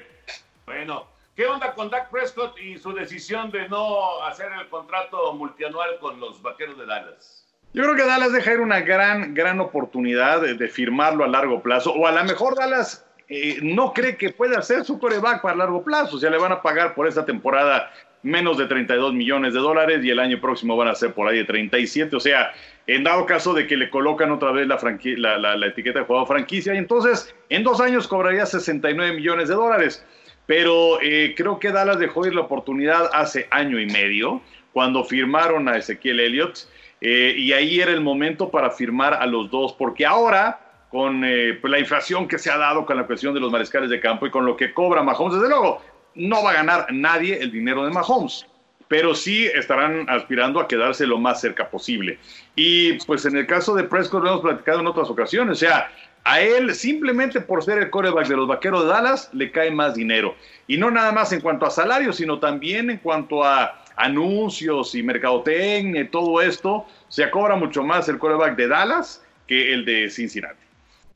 Bueno, 0.67 1.07
¿qué 1.35 1.47
onda 1.47 1.73
con 1.73 1.89
Dak 1.89 2.11
Prescott 2.11 2.55
y 2.59 2.77
su 2.77 2.93
decisión 2.93 3.49
de 3.49 3.67
no 3.67 4.21
hacer 4.25 4.51
el 4.51 4.69
contrato 4.69 5.33
multianual 5.33 5.97
con 5.99 6.19
los 6.19 6.39
Vaqueros 6.43 6.77
de 6.77 6.85
Dallas? 6.85 7.46
Yo 7.77 7.83
creo 7.83 7.95
que 7.95 8.05
Dallas 8.05 8.33
deja 8.33 8.53
ir 8.53 8.59
una 8.59 8.81
gran, 8.81 9.35
gran 9.35 9.59
oportunidad 9.59 10.41
de, 10.41 10.67
firmarlo 10.67 11.23
a 11.23 11.27
largo 11.27 11.61
plazo, 11.61 11.93
o 11.93 12.07
a 12.07 12.11
lo 12.11 12.23
mejor 12.23 12.55
Dallas 12.55 13.05
eh, 13.29 13.59
no 13.61 13.93
cree 13.93 14.17
que 14.17 14.31
pueda 14.31 14.63
ser 14.63 14.83
su 14.83 14.97
coreback 14.97 15.43
para 15.43 15.57
largo 15.57 15.83
plazo, 15.83 16.15
o 16.15 16.19
sea, 16.19 16.31
le 16.31 16.39
van 16.39 16.51
a 16.51 16.63
pagar 16.63 16.95
por 16.95 17.07
esta 17.07 17.23
temporada 17.23 17.93
menos 18.23 18.57
de 18.57 18.65
32 18.65 19.13
millones 19.13 19.53
de 19.53 19.59
dólares 19.59 20.03
y 20.03 20.09
el 20.09 20.17
año 20.17 20.41
próximo 20.41 20.75
van 20.75 20.87
a 20.87 20.95
ser 20.95 21.13
por 21.13 21.27
ahí 21.27 21.37
de 21.37 21.43
37, 21.43 22.15
o 22.15 22.19
sea, 22.19 22.51
en 22.87 23.03
dado 23.03 23.27
caso 23.27 23.53
de 23.53 23.67
que 23.67 23.77
le 23.77 23.91
colocan 23.91 24.31
otra 24.31 24.51
vez 24.51 24.67
la, 24.67 25.37
la, 25.37 25.67
etiqueta 25.67 25.99
de 25.99 26.05
jugador 26.05 26.27
franquicia, 26.27 26.73
y 26.73 26.79
entonces 26.79 27.35
en 27.49 27.63
dos 27.63 27.79
años 27.79 28.07
cobraría 28.07 28.47
69 28.47 29.17
millones 29.17 29.49
de 29.49 29.53
dólares. 29.53 30.03
Pero 30.47 30.99
eh, 31.01 31.35
creo 31.37 31.59
que 31.59 31.71
Dallas 31.71 31.99
dejó 31.99 32.25
ir 32.25 32.33
la 32.33 32.41
oportunidad 32.41 33.11
hace 33.13 33.47
año 33.51 33.79
y 33.79 33.85
medio, 33.85 34.41
cuando 34.73 35.03
firmaron 35.03 35.67
a 35.67 35.77
Ezequiel 35.77 36.19
Elliott, 36.21 36.67
eh, 37.01 37.35
y 37.37 37.53
ahí 37.53 37.79
era 37.79 37.91
el 37.91 38.01
momento 38.01 38.49
para 38.49 38.71
firmar 38.71 39.13
a 39.13 39.25
los 39.25 39.51
dos, 39.51 39.73
porque 39.73 40.05
ahora, 40.05 40.59
con 40.89 41.23
eh, 41.23 41.57
pues, 41.59 41.71
la 41.71 41.79
inflación 41.79 42.27
que 42.27 42.39
se 42.39 42.49
ha 42.49 42.57
dado 42.57 42.85
con 42.85 42.97
la 42.97 43.05
cuestión 43.05 43.33
de 43.33 43.39
los 43.39 43.51
mariscales 43.51 43.89
de 43.89 43.99
campo 43.99 44.25
y 44.25 44.31
con 44.31 44.45
lo 44.45 44.57
que 44.57 44.73
cobra 44.73 45.03
Mahomes, 45.03 45.35
desde 45.35 45.49
luego, 45.49 45.81
no 46.15 46.43
va 46.43 46.51
a 46.51 46.53
ganar 46.53 46.87
nadie 46.91 47.37
el 47.39 47.51
dinero 47.51 47.85
de 47.85 47.91
Mahomes, 47.91 48.47
pero 48.87 49.13
sí 49.13 49.45
estarán 49.45 50.09
aspirando 50.09 50.59
a 50.59 50.67
quedarse 50.67 51.05
lo 51.05 51.19
más 51.19 51.41
cerca 51.41 51.69
posible. 51.69 52.17
Y 52.55 52.93
pues 53.05 53.25
en 53.25 53.37
el 53.37 53.45
caso 53.45 53.75
de 53.75 53.83
Prescott 53.83 54.23
lo 54.23 54.29
hemos 54.29 54.41
platicado 54.41 54.79
en 54.79 54.87
otras 54.87 55.09
ocasiones, 55.09 55.57
o 55.57 55.59
sea, 55.59 55.91
a 56.23 56.41
él 56.41 56.73
simplemente 56.75 57.39
por 57.39 57.63
ser 57.63 57.77
el 57.77 57.89
coreback 57.89 58.27
de 58.27 58.35
los 58.35 58.47
Vaqueros 58.47 58.83
de 58.83 58.89
Dallas 58.89 59.29
le 59.33 59.49
cae 59.51 59.71
más 59.71 59.95
dinero. 59.95 60.35
Y 60.67 60.77
no 60.77 60.91
nada 60.91 61.13
más 61.13 61.31
en 61.31 61.39
cuanto 61.39 61.65
a 61.65 61.69
salario, 61.69 62.11
sino 62.11 62.39
también 62.39 62.89
en 62.89 62.97
cuanto 62.97 63.45
a 63.45 63.81
anuncios 63.97 64.95
y 64.95 65.03
mercadotecnia 65.03 66.01
y 66.01 66.07
todo 66.07 66.41
esto, 66.41 66.85
se 67.09 67.29
cobra 67.29 67.55
mucho 67.55 67.83
más 67.83 68.07
el 68.07 68.19
quarterback 68.19 68.55
de 68.55 68.67
Dallas 68.67 69.23
que 69.47 69.73
el 69.73 69.85
de 69.85 70.09
Cincinnati. 70.09 70.67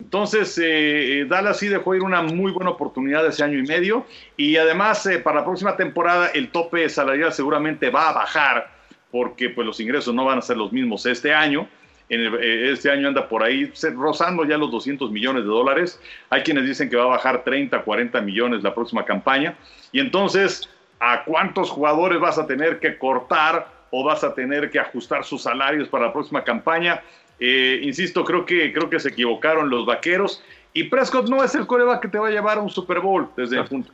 Entonces, 0.02 0.58
eh, 0.58 1.22
eh, 1.22 1.26
Dallas 1.26 1.60
sí 1.60 1.68
dejó 1.68 1.94
ir 1.94 2.02
una 2.02 2.24
muy 2.24 2.52
buena 2.52 2.72
oportunidad 2.72 3.26
ese 3.28 3.44
año 3.44 3.60
y 3.60 3.62
medio 3.62 4.06
y 4.36 4.58
además 4.58 5.06
eh, 5.06 5.20
para 5.20 5.42
la 5.42 5.46
próxima 5.46 5.78
temporada 5.78 6.28
el 6.34 6.50
tope 6.50 6.90
salarial 6.90 7.32
seguramente 7.32 7.92
va 7.92 8.10
a 8.10 8.14
bajar 8.14 8.72
porque 9.12 9.50
pues 9.50 9.68
los 9.68 9.80
ingresos 9.80 10.14
no 10.16 10.26
van 10.26 10.40
a 10.40 10.42
ser 10.42 10.58
los 10.58 10.72
mismos 10.72 11.06
este 11.06 11.34
año. 11.34 11.68
Este 12.10 12.92
año 12.92 13.08
anda 13.08 13.30
por 13.30 13.42
ahí 13.42 13.72
rozando 13.96 14.44
ya 14.44 14.58
los 14.58 14.70
200 14.70 15.12
millones 15.12 15.44
de 15.44 15.50
dólares. 15.50 16.02
Hay 16.30 16.42
quienes 16.42 16.66
dicen 16.66 16.90
que 16.90 16.98
va 16.98 17.04
a 17.04 17.08
bajar 17.08 17.46
30, 17.46 17.84
40 17.84 18.20
millones 18.20 18.64
la 18.64 18.76
próxima 18.76 19.06
campaña. 19.06 19.56
Y 19.94 20.02
entonces 20.02 20.68
a 21.04 21.24
cuántos 21.26 21.72
jugadores 21.72 22.20
vas 22.20 22.38
a 22.38 22.46
tener 22.46 22.80
que 22.80 22.98
cortar 23.00 23.68
o 23.90 24.04
vas 24.04 24.24
a 24.24 24.36
tener 24.36 24.70
que 24.70 24.80
ajustar 24.80 25.26
sus 25.26 25.42
salarios 25.42 25.90
para 25.90 26.06
la 26.06 26.14
próxima 26.14 26.44
campaña. 26.44 27.04
Eh, 27.40 27.82
insisto, 27.82 28.24
creo 28.24 28.46
que, 28.46 28.72
creo 28.72 28.88
que 28.88 29.00
se 29.00 29.10
equivocaron 29.10 29.68
los 29.68 29.84
vaqueros 29.84 30.44
y 30.74 30.84
Prescott 30.84 31.28
no 31.28 31.44
es 31.44 31.56
el 31.56 31.66
coreback 31.66 32.04
que 32.04 32.08
te 32.08 32.20
va 32.20 32.28
a 32.28 32.32
llevar 32.32 32.60
a 32.60 32.62
un 32.62 32.70
Super 32.70 33.00
Bowl 33.00 33.28
desde 33.36 33.58
el 33.58 33.66
punto. 33.66 33.92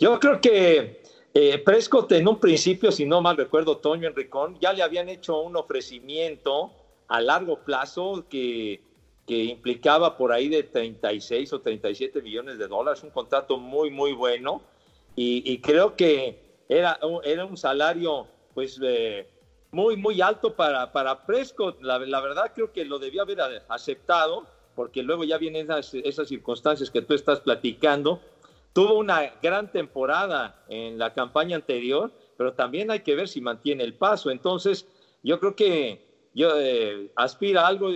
Yo 0.00 0.18
creo 0.18 0.40
que 0.40 1.00
eh, 1.32 1.58
Prescott 1.64 2.10
en 2.10 2.26
un 2.26 2.40
principio, 2.40 2.90
si 2.90 3.06
no 3.06 3.22
mal 3.22 3.36
recuerdo, 3.36 3.76
Toño 3.76 4.08
Enricón, 4.08 4.58
ya 4.60 4.72
le 4.72 4.82
habían 4.82 5.08
hecho 5.08 5.40
un 5.40 5.56
ofrecimiento 5.56 6.72
a 7.06 7.20
largo 7.20 7.60
plazo 7.60 8.24
que 8.28 8.80
que 9.26 9.44
implicaba 9.44 10.16
por 10.16 10.32
ahí 10.32 10.48
de 10.48 10.62
36 10.64 11.52
o 11.52 11.60
37 11.60 12.20
millones 12.22 12.58
de 12.58 12.66
dólares, 12.66 13.02
un 13.02 13.10
contrato 13.10 13.56
muy, 13.58 13.90
muy 13.90 14.12
bueno. 14.12 14.62
Y, 15.16 15.58
creo 15.58 15.96
que 15.96 16.62
era, 16.68 16.98
era 17.24 17.44
un 17.44 17.56
salario, 17.56 18.26
pues, 18.54 18.80
eh, 18.82 19.28
muy, 19.70 19.96
muy 19.96 20.20
alto 20.20 20.54
para, 20.54 20.92
para 20.92 21.26
Prescott. 21.26 21.80
La, 21.82 21.98
verdad, 21.98 22.52
creo 22.54 22.72
que 22.72 22.84
lo 22.84 22.98
debía 22.98 23.22
haber 23.22 23.40
aceptado, 23.68 24.46
porque 24.74 25.02
luego 25.02 25.24
ya 25.24 25.38
vienen 25.38 25.64
esas, 25.64 25.92
esas 25.94 26.28
circunstancias 26.28 26.90
que 26.90 27.02
tú 27.02 27.14
estás 27.14 27.40
platicando. 27.40 28.20
Tuvo 28.72 28.94
una 28.94 29.34
gran 29.42 29.70
temporada 29.70 30.64
en 30.68 30.98
la 30.98 31.12
campaña 31.12 31.56
anterior, 31.56 32.12
pero 32.36 32.54
también 32.54 32.90
hay 32.90 33.00
que 33.00 33.14
ver 33.14 33.28
si 33.28 33.40
mantiene 33.40 33.84
el 33.84 33.94
paso. 33.94 34.30
Entonces, 34.30 34.86
yo 35.22 35.38
creo 35.40 35.54
que 35.54 36.06
yo 36.34 36.58
eh, 36.58 37.10
aspira 37.16 37.62
a 37.62 37.66
algo 37.66 37.90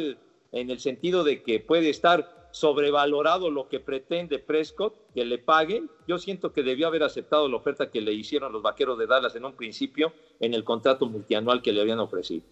en 0.55 0.71
el 0.71 0.79
sentido 0.79 1.25
de 1.25 1.43
que 1.43 1.59
puede 1.59 1.91
estar 1.91 2.49
sobrevalorado 2.53 3.51
lo 3.51 3.69
que 3.69 3.81
pretende 3.81 4.39
Prescott, 4.39 4.95
que 5.13 5.25
le 5.25 5.39
paguen. 5.39 5.91
Yo 6.07 6.19
siento 6.19 6.53
que 6.53 6.63
debió 6.63 6.87
haber 6.87 7.03
aceptado 7.03 7.49
la 7.49 7.57
oferta 7.57 7.91
que 7.91 8.01
le 8.01 8.13
hicieron 8.13 8.53
los 8.53 8.63
vaqueros 8.63 8.97
de 8.97 9.09
Dallas 9.09 9.35
en 9.35 9.45
un 9.45 9.55
principio 9.55 10.13
en 10.39 10.55
el 10.55 10.63
contrato 10.63 11.07
multianual 11.07 11.61
que 11.61 11.73
le 11.73 11.81
habían 11.81 11.99
ofrecido. 11.99 12.45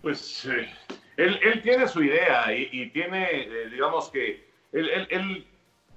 Pues 0.00 0.46
eh, 0.46 0.68
él, 1.16 1.60
tiene 1.62 1.88
su 1.88 2.04
idea 2.04 2.54
y, 2.54 2.88
tiene, 2.90 3.42
eh, 3.42 3.68
digamos 3.70 4.08
que 4.08 4.48
él, 4.70 5.44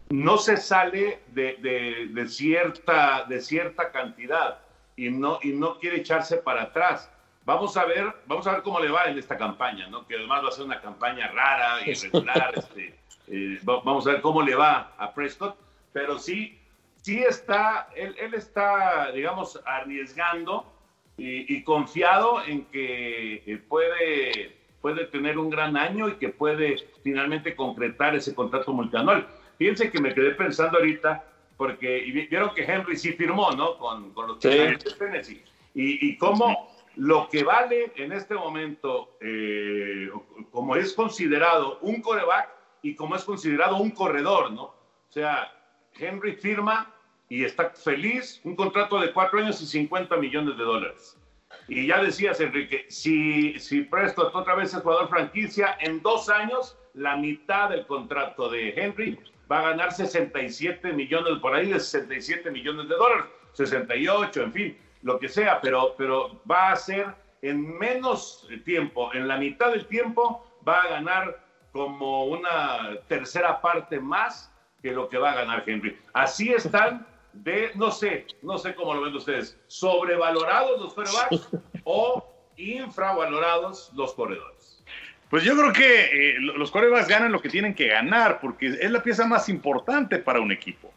no 0.09 0.37
se 0.37 0.57
sale 0.57 1.19
de, 1.27 2.25
cierta, 2.27 3.25
de 3.29 3.41
cierta 3.41 3.91
cantidad 3.91 4.59
y 4.95 5.09
no, 5.11 5.37
y 5.43 5.49
no 5.49 5.77
quiere 5.77 5.97
echarse 5.97 6.37
para 6.37 6.63
atrás. 6.63 7.11
Vamos 7.45 7.77
a 7.77 7.85
ver, 7.85 8.11
vamos 8.25 8.47
a 8.47 8.53
ver 8.53 8.63
cómo 8.63 8.79
le 8.79 8.89
va 8.89 9.03
en 9.05 9.19
esta 9.19 9.37
campaña, 9.37 9.87
¿no? 9.87 10.07
Que 10.07 10.15
además 10.15 10.43
va 10.43 10.47
a 10.49 10.51
ser 10.51 10.65
una 10.65 10.81
campaña 10.81 11.27
rara, 11.27 11.87
irregular. 11.87 12.53
este, 12.57 12.95
eh, 13.27 13.59
vamos 13.63 14.07
a 14.07 14.13
ver 14.13 14.21
cómo 14.21 14.41
le 14.41 14.55
va 14.55 14.95
a 14.97 15.13
Prescott, 15.13 15.55
pero 15.93 16.17
sí, 16.17 16.59
sí 17.03 17.19
está, 17.19 17.89
él, 17.95 18.15
está, 18.33 19.11
digamos, 19.11 19.61
arriesgando 19.63 20.71
y, 21.17 21.63
confiado 21.63 22.43
en 22.43 22.65
que 22.65 23.43
eh, 23.45 23.57
puede, 23.69 24.57
puede 24.81 25.05
tener 25.05 25.37
un 25.37 25.51
gran 25.51 25.77
año 25.77 26.09
y 26.09 26.15
que 26.15 26.29
puede 26.29 26.77
finalmente 27.03 27.55
concretar 27.55 28.15
ese 28.15 28.33
contrato 28.33 28.73
multianual. 28.73 29.27
Fíjense 29.59 29.91
que 29.91 30.01
me 30.01 30.15
quedé 30.15 30.31
pensando 30.31 30.79
ahorita, 30.79 31.23
porque 31.57 32.27
vieron 32.29 32.53
que 32.55 32.63
Henry 32.63 32.97
sí 32.97 33.13
firmó, 33.13 33.51
¿no? 33.51 33.77
Con, 33.77 34.11
con 34.13 34.27
los 34.29 34.39
de 34.39 34.77
Tennessee. 34.97 35.43
Y, 35.75 36.09
y 36.09 36.17
cómo 36.17 36.74
lo 36.97 37.27
que 37.29 37.43
vale 37.43 37.91
en 37.95 38.11
este 38.11 38.35
momento, 38.35 39.17
eh, 39.19 40.09
como 40.51 40.75
es 40.75 40.93
considerado 40.93 41.79
un 41.81 42.01
coreback 42.01 42.49
y 42.81 42.95
como 42.95 43.15
es 43.15 43.23
considerado 43.23 43.77
un 43.77 43.91
corredor, 43.91 44.51
¿no? 44.51 44.63
O 44.63 45.11
sea, 45.11 45.51
Henry 45.97 46.33
firma 46.35 46.93
y 47.27 47.43
está 47.43 47.71
feliz, 47.71 48.39
un 48.43 48.55
contrato 48.55 48.99
de 48.99 49.11
cuatro 49.11 49.39
años 49.39 49.61
y 49.61 49.65
50 49.65 50.15
millones 50.17 50.57
de 50.57 50.63
dólares. 50.63 51.17
Y 51.67 51.87
ya 51.87 52.01
decías, 52.03 52.39
Enrique, 52.39 52.85
si, 52.89 53.59
si 53.59 53.81
Preston 53.81 54.29
otra 54.33 54.55
vez 54.55 54.73
es 54.73 54.81
jugador 54.81 55.09
franquicia, 55.09 55.77
en 55.79 56.01
dos 56.01 56.29
años 56.29 56.77
la 56.93 57.17
mitad 57.17 57.69
del 57.69 57.85
contrato 57.87 58.49
de 58.49 58.69
Henry 58.69 59.19
va 59.51 59.59
a 59.59 59.71
ganar 59.71 59.91
67 59.91 60.93
millones, 60.93 61.39
por 61.39 61.55
ahí 61.55 61.71
de 61.71 61.79
67 61.79 62.51
millones 62.51 62.87
de 62.87 62.95
dólares, 62.95 63.25
68, 63.53 64.43
en 64.43 64.53
fin 64.53 64.84
lo 65.05 65.19
que 65.19 65.29
sea, 65.29 65.61
pero, 65.61 65.93
pero 65.95 66.41
va 66.49 66.71
a 66.71 66.75
ser 66.75 67.05
en 67.43 67.77
menos 67.77 68.49
tiempo, 68.65 69.13
en 69.13 69.27
la 69.27 69.37
mitad 69.37 69.69
del 69.69 69.85
tiempo, 69.85 70.43
va 70.67 70.81
a 70.81 70.87
ganar 70.87 71.45
como 71.71 72.25
una 72.25 72.97
tercera 73.07 73.61
parte 73.61 73.99
más 73.99 74.51
que 74.81 74.89
lo 74.89 75.07
que 75.07 75.19
va 75.19 75.33
a 75.33 75.35
ganar 75.35 75.63
Henry. 75.67 75.95
Así 76.13 76.51
están 76.51 77.05
de, 77.33 77.69
no 77.75 77.91
sé, 77.91 78.25
no 78.41 78.57
sé 78.57 78.73
cómo 78.73 78.95
lo 78.95 79.01
ven 79.01 79.15
ustedes, 79.15 79.55
sobrevalorados 79.67 80.81
los 80.81 80.95
quarterbacks 80.95 81.49
o 81.83 82.27
infravalorados 82.57 83.91
los 83.93 84.11
corredores. 84.15 84.83
Pues 85.29 85.43
yo 85.43 85.55
creo 85.55 85.71
que 85.71 86.05
eh, 86.05 86.35
los 86.39 86.71
corebacks 86.71 87.07
ganan 87.07 87.31
lo 87.31 87.41
que 87.41 87.49
tienen 87.49 87.75
que 87.75 87.89
ganar, 87.89 88.39
porque 88.39 88.67
es 88.67 88.89
la 88.89 89.03
pieza 89.03 89.27
más 89.27 89.49
importante 89.49 90.17
para 90.17 90.39
un 90.39 90.51
equipo. 90.51 90.91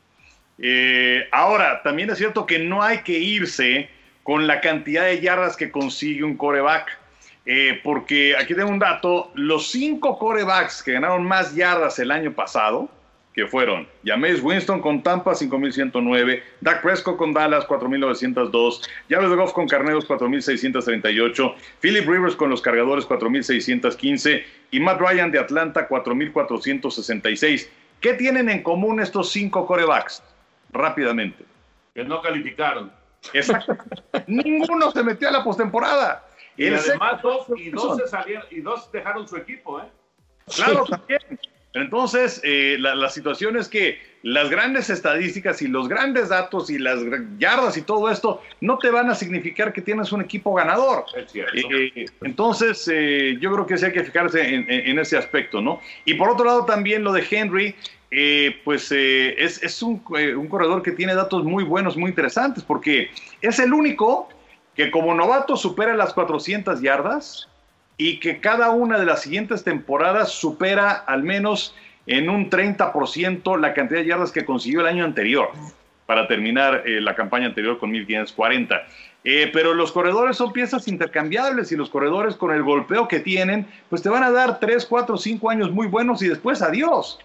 Eh, 0.56 1.28
ahora, 1.30 1.82
también 1.82 2.08
es 2.08 2.16
cierto 2.16 2.46
que 2.46 2.58
no 2.58 2.82
hay 2.82 3.02
que 3.02 3.18
irse 3.18 3.90
con 4.28 4.46
la 4.46 4.60
cantidad 4.60 5.06
de 5.06 5.22
yardas 5.22 5.56
que 5.56 5.70
consigue 5.70 6.22
un 6.22 6.36
coreback. 6.36 6.98
Eh, 7.46 7.80
porque 7.82 8.36
aquí 8.36 8.54
tengo 8.54 8.68
un 8.68 8.78
dato, 8.78 9.30
los 9.32 9.70
cinco 9.70 10.18
corebacks 10.18 10.82
que 10.82 10.92
ganaron 10.92 11.24
más 11.24 11.54
yardas 11.54 11.98
el 11.98 12.10
año 12.10 12.34
pasado, 12.34 12.90
que 13.32 13.46
fueron 13.46 13.88
James 14.04 14.42
Winston 14.42 14.82
con 14.82 15.02
Tampa 15.02 15.34
5109, 15.34 16.42
Dak 16.60 16.82
Prescott 16.82 17.16
con 17.16 17.32
Dallas 17.32 17.64
4902, 17.64 18.82
Jared 19.08 19.34
Goff 19.34 19.54
con 19.54 19.66
Carneros 19.66 20.04
4638, 20.04 21.54
Philip 21.80 22.06
Rivers 22.06 22.36
con 22.36 22.50
los 22.50 22.60
Cargadores 22.60 23.06
4615 23.06 24.44
y 24.72 24.80
Matt 24.80 25.00
Ryan 25.00 25.30
de 25.30 25.38
Atlanta 25.38 25.88
4466. 25.88 27.70
¿Qué 28.02 28.12
tienen 28.12 28.50
en 28.50 28.62
común 28.62 29.00
estos 29.00 29.32
cinco 29.32 29.66
corebacks? 29.66 30.22
Rápidamente. 30.70 31.46
Que 31.94 32.04
no 32.04 32.20
calificaron. 32.20 32.97
Exacto. 33.32 33.76
Ninguno 34.26 34.90
se 34.90 35.02
metió 35.02 35.28
a 35.28 35.32
la 35.32 35.44
postemporada. 35.44 36.24
Y 36.56 36.68
además 36.68 37.22
dos, 37.22 37.46
y 37.56 37.70
dos, 37.70 38.00
salieron, 38.10 38.44
y 38.50 38.60
dos 38.60 38.90
dejaron 38.90 39.28
su 39.28 39.36
equipo, 39.36 39.80
¿eh? 39.80 39.84
Claro, 40.54 40.84
también. 40.86 41.20
Entonces, 41.74 42.40
eh, 42.42 42.76
la, 42.80 43.08
situación 43.10 43.56
es 43.56 43.68
que 43.68 44.00
las 44.22 44.50
grandes 44.50 44.90
estadísticas 44.90 45.62
y 45.62 45.68
los 45.68 45.86
grandes 45.86 46.30
datos 46.30 46.70
y 46.70 46.78
las 46.78 46.98
yardas 47.38 47.76
y 47.76 47.82
todo 47.82 48.10
esto 48.10 48.42
no 48.60 48.78
te 48.78 48.90
van 48.90 49.10
a 49.10 49.14
significar 49.14 49.72
que 49.72 49.82
tienes 49.82 50.10
un 50.10 50.22
equipo 50.22 50.54
ganador. 50.54 51.04
Eh, 51.14 52.06
entonces, 52.22 52.86
yo 53.40 53.52
creo 53.52 53.66
que 53.66 53.76
sí 53.76 53.84
hay 53.84 53.92
que 53.92 54.02
fijarse 54.02 54.42
en, 54.42 54.66
en, 54.68 54.98
ese 54.98 55.16
aspecto, 55.16 55.60
¿no? 55.60 55.80
Y 56.04 56.14
por 56.14 56.30
otro 56.30 56.46
lado, 56.46 56.64
también 56.64 57.04
lo 57.04 57.12
de 57.12 57.24
Henry, 57.30 57.76
eh, 58.10 58.60
pues 58.64 58.90
eh, 58.90 59.34
es, 59.38 59.62
eh, 59.62 59.84
un, 60.34 60.48
corredor 60.48 60.82
que 60.82 60.92
tiene 60.92 61.14
datos 61.14 61.44
muy 61.44 61.62
buenos, 61.62 61.96
muy 61.96 62.08
interesantes, 62.08 62.64
porque 62.64 63.10
es 63.42 63.58
el 63.58 63.74
único 63.74 64.30
que 64.74 64.90
como 64.90 65.14
novato 65.14 65.56
supera 65.56 65.94
las 65.94 66.14
400 66.14 66.80
yardas 66.80 67.48
y 67.98 68.18
que 68.18 68.40
cada 68.40 68.70
una 68.70 68.98
de 68.98 69.04
las 69.04 69.22
siguientes 69.22 69.62
temporadas 69.62 70.30
supera 70.30 70.92
al 70.92 71.22
menos 71.22 71.74
en 72.06 72.30
un 72.30 72.48
30% 72.48 73.58
la 73.60 73.74
cantidad 73.74 74.00
de 74.00 74.06
yardas 74.06 74.32
que 74.32 74.46
consiguió 74.46 74.80
el 74.80 74.86
año 74.86 75.04
anterior 75.04 75.50
para 76.06 76.26
terminar 76.26 76.84
la 76.86 77.14
campaña 77.14 77.46
anterior 77.46 77.78
con 77.78 77.90
1540. 77.90 78.86
pero 79.52 79.74
los 79.74 79.92
corredores 79.92 80.38
son 80.38 80.54
piezas 80.54 80.88
intercambiables 80.88 81.70
y 81.72 81.76
los 81.76 81.90
corredores 81.90 82.36
con 82.36 82.54
el 82.54 82.62
golpeo 82.62 83.08
que 83.08 83.20
tienen, 83.20 83.66
pues 83.90 84.00
te 84.00 84.08
van 84.08 84.22
a 84.22 84.30
dar 84.30 84.58
3, 84.58 84.86
4, 84.86 85.18
5 85.18 85.50
años 85.50 85.70
muy 85.70 85.88
buenos 85.88 86.22
y 86.22 86.28
después 86.28 86.62
adiós. 86.62 87.18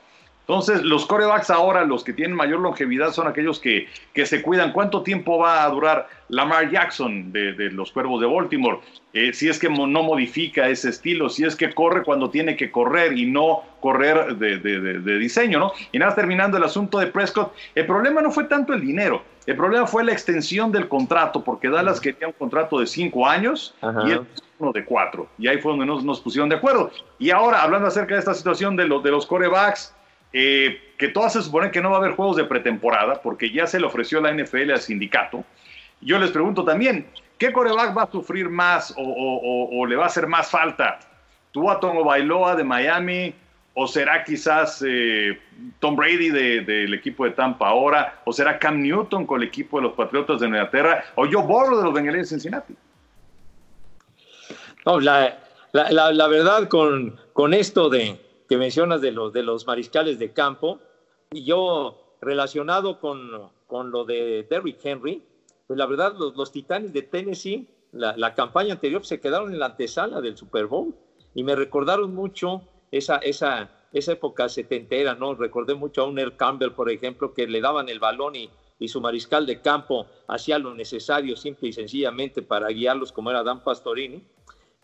Entonces, 0.48 0.84
los 0.84 1.06
corebacks 1.06 1.50
ahora, 1.50 1.86
los 1.86 2.04
que 2.04 2.12
tienen 2.12 2.36
mayor 2.36 2.60
longevidad, 2.60 3.12
son 3.14 3.28
aquellos 3.28 3.60
que, 3.60 3.88
que 4.14 4.26
se 4.26 4.42
cuidan. 4.42 4.74
¿Cuánto 4.74 5.02
tiempo 5.02 5.38
va 5.38 5.64
a 5.64 5.70
durar 5.70 6.10
Lamar 6.28 6.70
Jackson 6.70 7.32
de, 7.32 7.54
los 7.72 7.94
Cuervos 7.94 8.20
de 8.20 8.28
Baltimore? 8.28 8.80
Eh, 9.14 9.32
si 9.32 9.48
es 9.48 9.58
que 9.58 9.70
no 9.70 9.88
modifica 9.88 10.68
ese 10.68 10.90
estilo, 10.90 11.30
si 11.30 11.46
es 11.46 11.56
que 11.56 11.74
corre 11.74 12.04
cuando 12.04 12.30
tiene 12.30 12.58
que 12.58 12.72
correr 12.72 13.18
y 13.18 13.26
no 13.26 13.64
correr 13.80 14.36
de, 14.36 14.58
de, 14.60 15.18
diseño, 15.18 15.60
¿no? 15.60 15.72
Y 15.94 16.00
nada, 16.00 16.14
terminando 16.14 16.58
el 16.58 16.64
asunto 16.64 17.00
de 17.00 17.08
Prescott, 17.08 17.54
el 17.76 17.86
problema 17.86 18.22
no 18.22 18.32
fue 18.32 18.46
tanto 18.46 18.74
el 18.74 18.82
dinero, 18.82 19.24
el 19.46 19.56
problema 19.56 19.88
fue 19.88 20.04
la 20.04 20.12
extensión 20.12 20.72
del 20.72 20.90
contrato, 20.90 21.44
porque 21.44 21.70
Dallas 21.70 22.02
quería 22.02 22.28
un 22.28 22.34
contrato 22.34 22.80
de 22.80 22.88
cinco 22.88 23.28
años 23.28 23.76
y 24.06 24.12
él 24.12 24.22
uno 24.60 24.72
de 24.72 24.86
cuatro. 24.86 25.28
Y 25.38 25.48
ahí 25.48 25.58
fue 25.60 25.72
donde 25.72 25.86
nos, 25.86 26.04
nos 26.04 26.22
pusieron 26.22 26.50
de 26.50 26.56
acuerdo. 26.56 26.92
Y 27.20 27.32
ahora, 27.32 27.62
hablando 27.62 27.88
acerca 27.88 28.16
de 28.16 28.20
esta 28.20 28.34
situación 28.34 28.76
de, 28.76 28.88
los 28.88 29.04
de 29.04 29.12
los 29.12 29.26
corebacks, 29.26 29.94
eh, 30.34 30.82
que 30.98 31.10
todas 31.10 31.34
se 31.34 31.44
supone 31.44 31.70
que 31.70 31.80
no 31.80 31.92
va 31.92 31.98
a 31.98 32.00
haber 32.00 32.16
juegos 32.16 32.36
de 32.36 32.46
pretemporada 32.46 33.22
porque 33.22 33.52
ya 33.52 33.68
se 33.68 33.80
le 33.80 33.86
ofreció 33.86 34.20
la 34.20 34.34
NFL 34.34 34.72
al 34.72 34.82
sindicato. 34.82 35.46
Yo 36.02 36.18
les 36.18 36.32
pregunto 36.32 36.66
también, 36.66 37.08
¿qué 37.38 37.54
coreback 37.54 37.96
va 37.96 38.04
a 38.04 38.12
sufrir 38.12 38.50
más 38.50 38.94
o, 38.98 39.86
le 39.86 39.96
va 39.96 40.06
a 40.06 40.08
hacer 40.08 40.26
más 40.28 40.50
falta? 40.50 41.00
¿Tua 41.52 41.80
o 41.82 42.04
Bailoa 42.04 42.56
de 42.56 42.64
Miami? 42.64 43.36
¿O 43.76 43.88
será 43.88 44.24
quizás 44.24 44.84
eh, 44.86 45.40
Tom 45.80 45.96
Brady 45.96 46.30
del 46.30 46.94
equipo 46.94 47.26
de 47.26 47.32
Tampa 47.32 47.70
ahora? 47.70 48.22
¿O 48.26 48.34
será 48.34 48.58
Cam 48.58 48.82
Newton 48.82 49.26
con 49.26 49.42
el 49.42 49.48
equipo 49.48 49.78
de 49.78 49.84
los 49.84 49.94
Patriotas 49.94 50.40
de 50.40 50.48
Inglaterra? 50.48 51.04
¿O 51.16 51.26
Joe 51.26 51.44
Burrow 51.44 51.78
de 51.78 51.84
los 51.84 51.94
Bengals 51.94 52.18
de 52.18 52.26
Cincinnati? 52.26 52.76
No, 54.86 55.00
la, 55.00 55.38
verdad 56.28 56.68
con 56.68 57.54
esto 57.54 57.90
de, 57.90 58.23
que 58.48 58.58
mencionas 58.58 59.02
de 59.02 59.12
los, 59.12 59.34
de 59.34 59.44
los 59.44 59.66
mariscales 59.68 60.20
de 60.20 60.34
campo, 60.34 60.80
y 61.32 61.44
yo 61.44 62.18
relacionado 62.22 63.00
con, 63.00 63.52
con 63.68 63.92
lo 63.92 64.06
de 64.06 64.46
Derrick 64.50 64.80
Henry, 64.84 65.24
pues 65.68 65.78
la 65.78 65.86
verdad, 65.86 66.16
los, 66.18 66.36
los 66.36 66.52
Titanes 66.52 66.94
de 66.94 67.02
Tennessee, 67.04 67.68
la, 67.92 68.16
la, 68.18 68.34
campaña 68.34 68.74
anterior 68.74 69.06
se 69.06 69.20
quedaron 69.20 69.52
en 69.52 69.60
la 69.60 69.68
antesala 69.68 70.22
del 70.22 70.38
Super 70.38 70.66
Bowl 70.66 70.96
y 71.36 71.44
me 71.44 71.56
recordaron 71.56 72.14
mucho 72.14 72.64
esa, 72.92 73.18
esa, 73.18 73.70
esa 73.92 74.12
época 74.12 74.50
setentera, 74.50 75.16
¿no? 75.16 75.36
Recordé 75.36 75.76
mucho 75.76 76.02
a 76.02 76.08
un 76.08 76.20
Earl 76.20 76.36
Campbell, 76.36 76.72
por 76.72 76.92
ejemplo, 76.92 77.34
que 77.34 77.48
le 77.48 77.62
daban 77.62 77.90
el 77.90 78.00
balón 78.00 78.36
y, 78.36 78.50
y 78.80 78.88
su 78.88 79.02
mariscal 79.02 79.46
de 79.46 79.62
campo 79.62 80.08
hacía 80.28 80.60
lo 80.60 80.74
necesario 80.74 81.36
simple 81.36 81.70
y 81.70 81.74
sencillamente 81.74 82.42
para 82.42 82.68
guiarlos 82.70 83.12
como 83.12 83.30
era 83.30 83.44
Dan 83.44 83.64
Pastorini. 83.64 84.24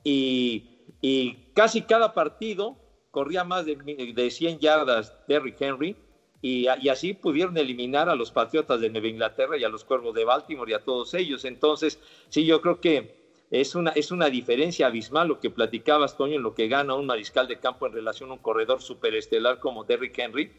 Y, 0.04 0.86
y 1.02 1.52
casi 1.54 1.82
cada 1.82 2.14
partido 2.14 2.78
corría 3.12 3.44
más 3.44 3.66
de, 3.66 3.76
de 3.76 4.32
100 4.32 4.60
yardas 4.60 5.16
Derrick 5.28 5.60
Henry 5.62 5.96
y, 6.42 6.68
así 6.68 7.14
pudieron 7.14 7.58
eliminar 7.58 8.08
a 8.08 8.16
los 8.16 8.32
Patriotas 8.32 8.80
de 8.80 8.90
Nueva 8.90 9.08
Inglaterra 9.08 9.58
y 9.58 9.64
a 9.64 9.70
los 9.70 9.84
Cuervos 9.84 10.14
de 10.16 10.24
Baltimore 10.24 10.72
y 10.72 10.74
a 10.74 10.84
todos 10.84 11.14
ellos. 11.14 11.44
Entonces, 11.44 12.00
sí, 12.30 12.46
yo 12.46 12.62
creo 12.62 12.80
que 12.80 13.20
es 13.52 13.76
una, 13.76 13.92
es 13.92 14.12
una 14.12 14.30
diferencia 14.30 14.88
abismal 14.88 15.28
lo 15.28 15.40
que 15.40 15.50
platicabas, 15.50 16.16
Toño, 16.16 16.36
en 16.36 16.44
lo 16.44 16.54
que 16.56 16.70
gana 16.70 16.96
un 16.96 17.08
mariscal 17.08 17.48
de 17.48 17.60
campo 17.60 17.88
en 17.88 17.94
relación 17.94 18.30
a 18.30 18.34
un 18.34 18.40
corredor 18.40 18.82
superestelar 18.82 19.60
como 19.60 19.84
Derrick 19.84 20.18
Henry. 20.18 20.54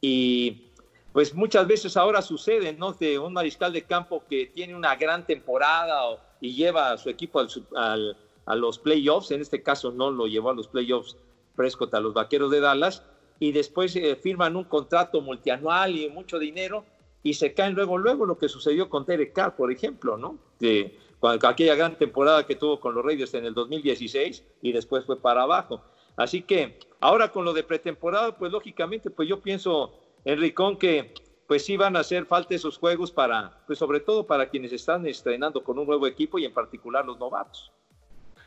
Y 0.00 0.72
pues 1.12 1.34
muchas 1.34 1.68
veces 1.68 1.96
ahora 1.96 2.20
sucede, 2.20 2.72
¿no? 2.72 2.92
De 2.92 3.18
un 3.18 3.32
mariscal 3.32 3.72
de 3.72 3.82
campo 3.82 4.24
que 4.28 4.46
tiene 4.46 4.74
una 4.74 4.96
gran 4.96 5.24
temporada 5.24 6.18
y 6.40 6.54
lleva 6.54 6.90
a 6.90 6.98
su 6.98 7.10
equipo 7.10 7.38
al, 7.76 8.16
a 8.46 8.56
los 8.56 8.78
playoffs, 8.78 9.30
en 9.30 9.40
este 9.40 9.62
caso 9.62 9.92
no 9.92 10.10
lo 10.10 10.26
llevó 10.26 10.50
a 10.50 10.54
los 10.54 10.66
playoffs 10.66 11.16
Prescott 11.54 11.94
a 11.94 12.00
los 12.00 12.14
Vaqueros 12.14 12.50
de 12.50 12.60
Dallas 12.60 13.04
y 13.38 13.52
después 13.52 13.94
eh, 13.96 14.16
firman 14.16 14.56
un 14.56 14.64
contrato 14.64 15.20
multianual 15.20 15.96
y 15.96 16.08
mucho 16.08 16.38
dinero 16.38 16.84
y 17.22 17.34
se 17.34 17.54
caen 17.54 17.74
luego, 17.74 17.98
luego 17.98 18.26
lo 18.26 18.38
que 18.38 18.48
sucedió 18.48 18.88
con 18.88 19.04
Derek 19.04 19.32
Carr, 19.32 19.56
por 19.56 19.70
ejemplo, 19.70 20.16
¿no? 20.16 20.38
De, 20.58 20.98
aquella 21.42 21.76
gran 21.76 21.96
temporada 21.96 22.44
que 22.46 22.56
tuvo 22.56 22.80
con 22.80 22.94
los 22.94 23.04
Raiders 23.04 23.34
en 23.34 23.44
el 23.44 23.54
2016 23.54 24.44
y 24.60 24.72
después 24.72 25.04
fue 25.04 25.20
para 25.20 25.42
abajo. 25.42 25.80
Así 26.16 26.42
que 26.42 26.78
ahora 27.00 27.30
con 27.30 27.44
lo 27.44 27.52
de 27.52 27.62
pretemporada, 27.62 28.36
pues 28.36 28.50
lógicamente, 28.50 29.08
pues 29.08 29.28
yo 29.28 29.40
pienso, 29.40 29.92
Enricón, 30.24 30.76
que 30.76 31.14
pues 31.46 31.64
sí 31.64 31.76
van 31.76 31.96
a 31.96 32.00
hacer 32.00 32.26
falta 32.26 32.54
esos 32.54 32.78
juegos 32.78 33.12
para, 33.12 33.62
pues 33.66 33.78
sobre 33.78 34.00
todo 34.00 34.26
para 34.26 34.48
quienes 34.48 34.72
están 34.72 35.06
estrenando 35.06 35.62
con 35.62 35.78
un 35.78 35.86
nuevo 35.86 36.06
equipo 36.06 36.38
y 36.38 36.44
en 36.44 36.54
particular 36.54 37.04
los 37.04 37.18
novatos. 37.18 37.72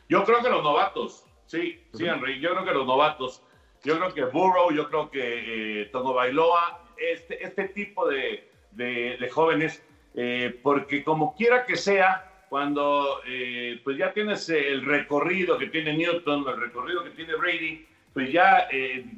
Yo 0.09 0.23
creo 0.23 0.41
que 0.41 0.49
los 0.49 0.63
novatos, 0.63 1.23
Sí, 1.45 1.79
sí, 1.93 2.05
Henry, 2.05 2.39
yo 2.39 2.51
creo 2.51 2.65
que 2.65 2.73
los 2.73 2.87
novatos. 2.87 3.43
yo 3.83 3.97
creo 3.97 4.13
que 4.13 4.23
Burrow, 4.25 4.71
yo 4.71 4.89
creo 4.89 5.11
que 5.11 5.81
eh, 5.81 5.85
Tono 5.91 6.13
Bailoa, 6.13 6.81
este, 6.97 7.43
este 7.43 7.67
tipo 7.69 8.07
de, 8.07 8.47
de, 8.71 9.29
jóvenes, 9.31 9.83
eh, 10.15 10.57
porque 10.61 11.03
como 11.03 11.35
quiera 11.35 11.65
que 11.65 11.75
sea, 11.75 12.31
cuando 12.49 13.19
eh, 13.27 13.79
pues 13.83 13.97
ya 13.97 14.13
tienes 14.13 14.49
el 14.49 14.85
recorrido 14.85 15.57
que 15.57 15.67
tiene 15.67 15.95
Newton, 15.95 16.47
el 16.47 16.59
recorrido 16.59 17.03
que 17.03 17.11
tiene 17.11 17.35
Brady, 17.35 17.85
pues 18.13 18.31
ya 18.31 18.67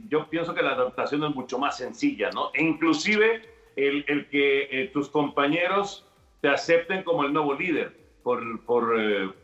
yo 0.10 0.28
pienso 0.28 0.56
que 0.56 0.64
la 0.64 0.72
adaptación 0.72 1.24
es 1.24 1.36
mucho 1.36 1.60
más 1.60 1.78
sencilla, 1.78 2.32
¿no? 2.32 2.50
E 2.56 2.64
inclusive 2.64 3.44
el, 3.76 4.04
el 4.08 4.28
que 4.28 4.90
tus 4.92 5.10
compañeros 5.10 6.04
te 6.42 6.50
acepten 6.50 7.04
como 7.04 7.24
el 7.24 7.32
nuevo 7.32 7.54
líder 7.54 7.96
por, 8.24 8.60
por 8.66 9.36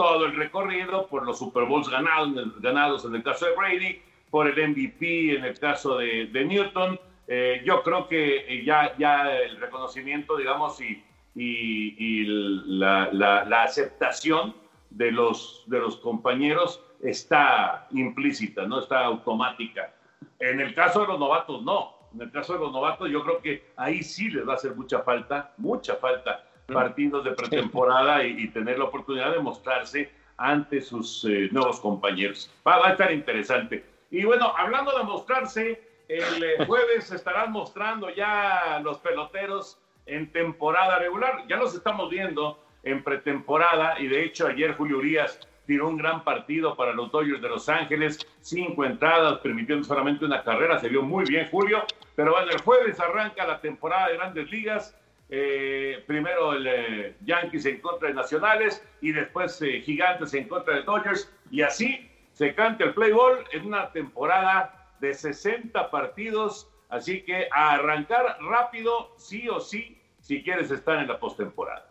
todo 0.00 0.24
el 0.24 0.34
recorrido, 0.34 1.06
por 1.08 1.26
los 1.26 1.38
Super 1.38 1.64
Bowls 1.64 1.90
ganados, 1.90 2.32
ganados 2.62 3.04
en 3.04 3.16
el 3.16 3.22
caso 3.22 3.44
de 3.44 3.54
Brady, 3.54 4.00
por 4.30 4.46
el 4.46 4.70
MVP 4.70 5.36
en 5.36 5.44
el 5.44 5.58
caso 5.58 5.98
de, 5.98 6.26
Newton. 6.32 6.98
Eh, 7.28 7.60
yo 7.66 7.82
creo 7.82 8.08
que 8.08 8.46
eh, 8.48 8.64
ya, 8.64 8.96
ya 8.96 9.30
el 9.30 9.60
reconocimiento, 9.60 10.38
digamos, 10.38 10.80
y, 10.80 11.04
y, 11.34 12.24
la, 12.64 13.62
aceptación 13.62 14.54
de 14.88 15.12
los, 15.12 15.64
de 15.66 15.80
los 15.80 15.98
compañeros 15.98 16.82
está 17.02 17.86
implícita, 17.90 18.66
no 18.66 18.78
está 18.78 19.04
automática. 19.04 19.92
En 20.38 20.60
el 20.60 20.74
caso 20.74 21.02
de 21.02 21.08
los 21.08 21.20
novatos, 21.20 21.62
no. 21.62 22.08
En 22.14 22.22
el 22.22 22.30
caso 22.30 22.54
de 22.54 22.60
los 22.60 22.72
novatos, 22.72 23.10
yo 23.10 23.22
creo 23.22 23.42
que 23.42 23.70
ahí 23.76 24.02
sí 24.02 24.30
les 24.30 24.48
va 24.48 24.54
a 24.54 24.56
hacer 24.56 24.74
mucha 24.74 25.00
falta, 25.00 25.52
mucha 25.58 25.96
falta. 25.96 26.42
Partidos 26.72 27.24
de 27.24 27.32
pretemporada 27.32 28.24
y, 28.24 28.48
tener 28.48 28.78
la 28.78 28.84
oportunidad 28.84 29.32
de 29.32 29.38
mostrarse 29.38 30.10
ante 30.36 30.80
sus 30.80 31.24
eh, 31.24 31.48
nuevos 31.52 31.80
compañeros. 31.80 32.50
va, 32.66 32.86
a 32.86 32.92
estar 32.92 33.12
interesante. 33.12 33.84
Y 34.10 34.24
bueno, 34.24 34.52
hablando 34.56 34.96
de 34.96 35.04
mostrarse, 35.04 35.82
el 36.08 36.42
eh, 36.42 36.64
jueves 36.66 37.12
estarán 37.12 37.52
mostrando 37.52 38.10
ya 38.10 38.80
los 38.82 38.98
peloteros 38.98 39.78
en 40.06 40.32
temporada 40.32 40.98
regular. 40.98 41.44
Ya 41.48 41.56
los 41.56 41.74
estamos 41.74 42.10
viendo 42.10 42.58
en 42.82 43.02
pretemporada 43.04 44.00
y 44.00 44.08
de 44.08 44.24
hecho 44.24 44.46
ayer 44.46 44.74
Julio 44.74 44.98
Urias 44.98 45.38
tiró 45.66 45.88
un 45.88 45.96
gran 45.96 46.24
partido 46.24 46.74
para 46.74 46.92
los 46.92 47.12
Dodgers 47.12 47.40
de 47.40 47.48
Los 47.48 47.68
Ángeles, 47.68 48.18
cinco 48.40 48.84
entradas, 48.84 49.38
permitiendo 49.38 49.84
solamente 49.84 50.24
una 50.24 50.42
carrera, 50.42 50.80
se 50.80 50.88
vio 50.88 51.02
muy 51.02 51.24
bien 51.26 51.46
Julio, 51.48 51.84
pero 52.16 52.32
bueno, 52.32 52.50
el 52.50 52.60
jueves 52.60 52.98
arranca 52.98 53.46
la 53.46 53.60
temporada 53.60 54.08
de 54.08 54.16
grandes 54.16 54.50
ligas, 54.50 54.99
eh, 55.30 56.02
primero 56.06 56.52
el 56.52 56.66
eh, 56.66 57.14
Yankees 57.24 57.66
en 57.66 57.80
contra 57.80 58.08
de 58.08 58.14
Nacionales 58.14 58.86
y 59.00 59.12
después 59.12 59.58
Gigantes 59.84 60.34
en 60.34 60.48
contra 60.48 60.74
de 60.74 60.82
Dodgers, 60.82 61.32
y 61.50 61.62
así 61.62 62.10
se 62.32 62.54
canta 62.54 62.84
el 62.84 62.94
play 62.94 63.12
ball 63.12 63.44
en 63.52 63.66
una 63.66 63.92
temporada 63.92 64.88
de 65.00 65.14
60 65.14 65.90
partidos, 65.90 66.70
así 66.88 67.22
que 67.22 67.48
a 67.52 67.72
arrancar 67.72 68.38
rápido, 68.40 69.14
sí 69.16 69.48
o 69.48 69.60
sí, 69.60 69.98
si 70.20 70.42
quieres 70.42 70.70
estar 70.70 70.98
en 70.98 71.08
la 71.08 71.18
postemporada. 71.18 71.90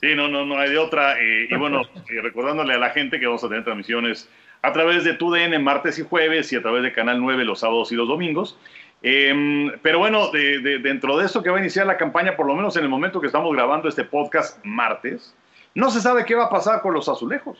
Sí, 0.00 0.14
no, 0.14 0.28
no, 0.28 0.46
no 0.46 0.58
hay 0.58 0.70
de 0.70 0.78
otra. 0.78 1.20
Eh, 1.20 1.48
y 1.50 1.54
bueno, 1.56 1.82
eh, 2.10 2.20
recordándole 2.22 2.74
a 2.74 2.78
la 2.78 2.90
gente 2.90 3.20
que 3.20 3.26
vamos 3.26 3.44
a 3.44 3.48
tener 3.48 3.64
transmisiones 3.64 4.30
a 4.62 4.72
través 4.72 5.04
de 5.04 5.14
TUDN 5.14 5.62
martes 5.62 5.98
y 5.98 6.02
jueves 6.02 6.52
y 6.52 6.56
a 6.56 6.62
través 6.62 6.82
de 6.82 6.92
Canal 6.92 7.20
9 7.20 7.44
los 7.44 7.60
sábados 7.60 7.92
y 7.92 7.96
los 7.96 8.08
domingos. 8.08 8.58
Em, 9.02 9.72
pero 9.82 9.98
bueno, 9.98 10.30
dentro 10.30 11.16
de 11.16 11.26
eso 11.26 11.42
que 11.42 11.50
va 11.50 11.56
a 11.56 11.60
iniciar 11.60 11.86
la 11.86 11.96
campaña, 11.96 12.36
por 12.36 12.46
lo 12.46 12.54
menos 12.54 12.76
en 12.76 12.82
el 12.84 12.88
momento 12.88 13.20
que 13.20 13.26
estamos 13.26 13.54
grabando 13.54 13.88
este 13.88 14.04
podcast 14.04 14.58
martes, 14.64 15.34
no 15.74 15.90
se 15.90 16.00
sabe 16.00 16.24
qué 16.24 16.34
va 16.34 16.44
a 16.44 16.50
pasar 16.50 16.82
con 16.82 16.94
los 16.94 17.08
azulejos 17.08 17.58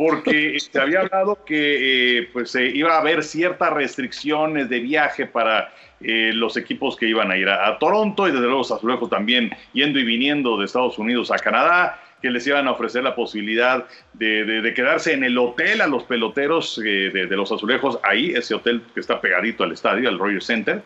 porque 0.00 0.58
se 0.72 0.80
había 0.80 1.00
hablado 1.00 1.44
que 1.44 2.20
eh, 2.20 2.30
pues 2.32 2.54
iba 2.54 2.94
a 2.94 3.00
haber 3.00 3.22
ciertas 3.22 3.70
restricciones 3.74 4.70
de 4.70 4.80
viaje 4.80 5.26
para 5.26 5.74
eh, 6.00 6.30
los 6.32 6.56
equipos 6.56 6.96
que 6.96 7.06
iban 7.06 7.30
a 7.30 7.36
ir 7.36 7.50
a, 7.50 7.78
Toronto 7.78 8.26
y 8.26 8.32
desde 8.32 8.46
luego 8.46 8.62
Azulejos 8.62 9.10
también 9.10 9.50
yendo 9.74 9.98
y 9.98 10.04
viniendo 10.04 10.56
de 10.56 10.64
Estados 10.64 10.98
Unidos 10.98 11.30
a 11.30 11.36
Canadá, 11.36 12.00
que 12.20 12.30
les 12.30 12.46
iban 12.46 12.68
a 12.68 12.72
ofrecer 12.72 13.02
la 13.02 13.14
posibilidad 13.14 13.86
de, 14.12 14.72
quedarse 14.74 15.12
en 15.12 15.24
el 15.24 15.38
hotel 15.38 15.80
a 15.80 15.86
los 15.86 16.04
peloteros 16.04 16.80
eh, 16.84 17.10
de, 17.12 17.36
los 17.36 17.50
Azulejos, 17.50 17.98
ahí, 18.02 18.32
ese 18.32 18.54
hotel 18.54 18.82
que 18.94 19.00
está 19.00 19.20
pegadito 19.20 19.64
al 19.64 19.72
estadio, 19.72 20.08
al 20.08 20.18
Royal 20.18 20.42
Center, 20.42 20.82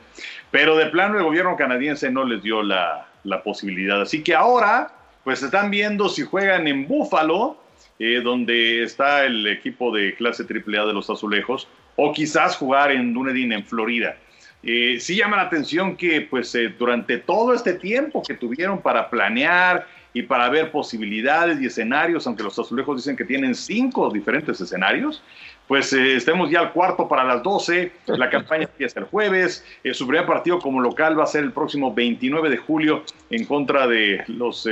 pero 0.50 0.76
de 0.76 0.86
plano 0.86 1.18
el 1.18 1.24
gobierno 1.24 1.56
canadiense 1.56 2.10
no 2.10 2.24
les 2.24 2.42
dio 2.42 2.62
la, 2.62 3.08
posibilidad. 3.42 4.02
Así 4.02 4.22
que 4.22 4.34
ahora, 4.34 4.92
pues 5.24 5.42
están 5.42 5.70
viendo 5.70 6.08
si 6.08 6.22
juegan 6.22 6.68
en 6.68 6.86
Búfalo 6.86 7.58
eh, 7.98 8.20
donde 8.22 8.82
está 8.82 9.24
el 9.24 9.46
equipo 9.46 9.94
de 9.94 10.14
clase 10.14 10.44
AAA 10.44 10.86
de 10.86 10.92
los 10.92 11.08
Azulejos, 11.08 11.68
o 11.96 12.12
quizás 12.12 12.56
jugar 12.56 12.90
en 12.90 13.14
Dunedin, 13.14 13.52
en 13.52 13.64
Florida. 13.64 14.16
Eh, 14.62 14.98
sí 15.00 15.16
llama 15.16 15.36
la 15.36 15.42
atención 15.42 15.96
que 15.96 16.22
pues 16.22 16.56
durante 16.78 17.18
todo 17.18 17.54
este 17.54 17.74
tiempo 17.74 18.22
que 18.26 18.34
tuvieron 18.34 18.80
para 18.80 19.10
planear 19.10 19.86
y 20.14 20.22
para 20.22 20.48
ver 20.48 20.70
posibilidades 20.70 21.60
y 21.60 21.66
escenarios, 21.66 22.26
aunque 22.26 22.42
los 22.42 22.58
azulejos 22.58 22.96
dicen 22.96 23.16
que 23.16 23.24
tienen 23.24 23.54
cinco 23.54 24.10
diferentes 24.10 24.58
escenarios, 24.60 25.22
pues 25.68 25.92
estemos 25.92 26.50
ya 26.50 26.60
al 26.60 26.72
cuarto 26.72 27.06
para 27.08 27.24
las 27.24 27.42
12, 27.42 27.92
la 28.06 28.30
campaña 28.30 28.64
empieza 28.72 29.00
el 29.00 29.06
jueves, 29.06 29.64
su 29.92 30.06
primer 30.06 30.26
partido 30.26 30.58
como 30.58 30.80
local 30.80 31.18
va 31.18 31.24
a 31.24 31.26
ser 31.26 31.44
el 31.44 31.52
próximo 31.52 31.92
29 31.92 32.48
de 32.48 32.56
julio 32.56 33.02
en 33.30 33.44
contra 33.44 33.86
de 33.86 34.24
los 34.28 34.66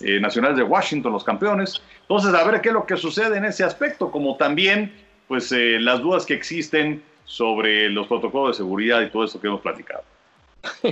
nacionales 0.00 0.56
de 0.56 0.62
Washington, 0.64 1.12
los 1.12 1.24
campeones, 1.24 1.80
entonces, 2.08 2.34
a 2.34 2.44
ver 2.44 2.60
qué 2.60 2.68
es 2.68 2.74
lo 2.74 2.86
que 2.86 2.96
sucede 2.96 3.38
en 3.38 3.46
ese 3.46 3.64
aspecto, 3.64 4.10
como 4.10 4.36
también 4.36 4.92
pues 5.26 5.50
eh, 5.52 5.78
las 5.80 6.00
dudas 6.00 6.26
que 6.26 6.34
existen 6.34 7.02
sobre 7.24 7.88
los 7.88 8.06
protocolos 8.06 8.56
de 8.56 8.62
seguridad 8.62 9.00
y 9.00 9.10
todo 9.10 9.24
eso 9.24 9.40
que 9.40 9.46
hemos 9.46 9.62
platicado. 9.62 10.04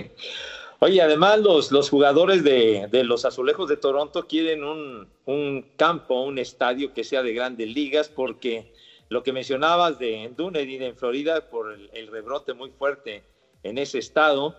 Oye, 0.85 1.01
además 1.01 1.39
los, 1.39 1.71
los 1.71 1.89
jugadores 1.89 2.43
de, 2.43 2.89
los 3.05 3.25
Azulejos 3.25 3.69
de 3.69 3.77
Toronto 3.77 4.27
quieren 4.27 4.65
un, 4.65 5.07
un, 5.27 5.63
campo, 5.77 6.23
un 6.23 6.41
estadio 6.41 6.93
que 6.93 7.05
sea 7.05 7.23
de 7.23 7.33
grandes 7.33 7.69
ligas, 7.69 8.09
porque 8.09 8.73
lo 9.09 9.23
que 9.23 9.33
mencionabas 9.33 10.01
de 10.01 10.33
Dunedin 10.37 10.83
en 10.83 10.97
Florida, 10.97 11.49
por 11.51 11.73
el, 11.73 11.89
el 11.93 12.09
rebrote 12.09 12.53
muy 12.53 12.71
fuerte 12.71 13.23
en 13.63 13.79
ese 13.79 14.01
estado, 14.01 14.57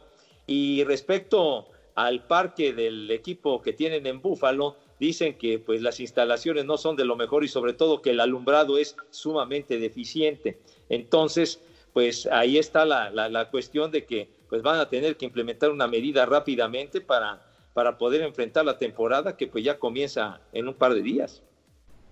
y 0.48 0.86
respecto 0.86 1.68
al 1.94 2.26
parque 2.26 2.72
del 2.72 3.12
equipo 3.12 3.62
que 3.62 3.74
tienen 3.74 4.08
en 4.08 4.22
Búfalo, 4.22 4.78
dicen 5.02 5.38
que 5.38 5.60
pues 5.60 5.82
las 5.82 6.00
instalaciones 6.00 6.64
no 6.64 6.78
son 6.78 6.96
de 6.96 7.04
lo 7.04 7.18
mejor 7.18 7.44
y 7.44 7.50
sobre 7.50 7.74
todo 7.74 8.02
que 8.02 8.12
el 8.12 8.22
alumbrado 8.22 8.78
es 8.78 8.96
sumamente 9.10 9.78
deficiente. 9.78 10.58
Entonces, 10.88 11.60
pues 11.94 12.26
ahí 12.26 12.58
está 12.58 12.86
la, 12.86 13.12
la, 13.12 13.50
cuestión 13.50 13.92
de 13.92 14.06
que 14.06 14.30
pues 14.54 14.62
van 14.62 14.80
a 14.80 14.88
tener 14.88 15.18
que 15.18 15.26
implementar 15.26 15.72
una 15.72 15.88
medida 15.88 16.28
rápidamente 16.28 17.02
para, 17.02 17.42
para 17.74 17.98
poder 17.98 18.22
enfrentar 18.22 18.64
la 18.64 18.78
temporada 18.78 19.36
que 19.36 19.48
pues 19.48 19.64
ya 19.64 19.80
comienza 19.80 20.42
en 20.52 20.68
un 20.68 20.76
par 20.76 20.94
de 20.94 21.02
días. 21.02 21.42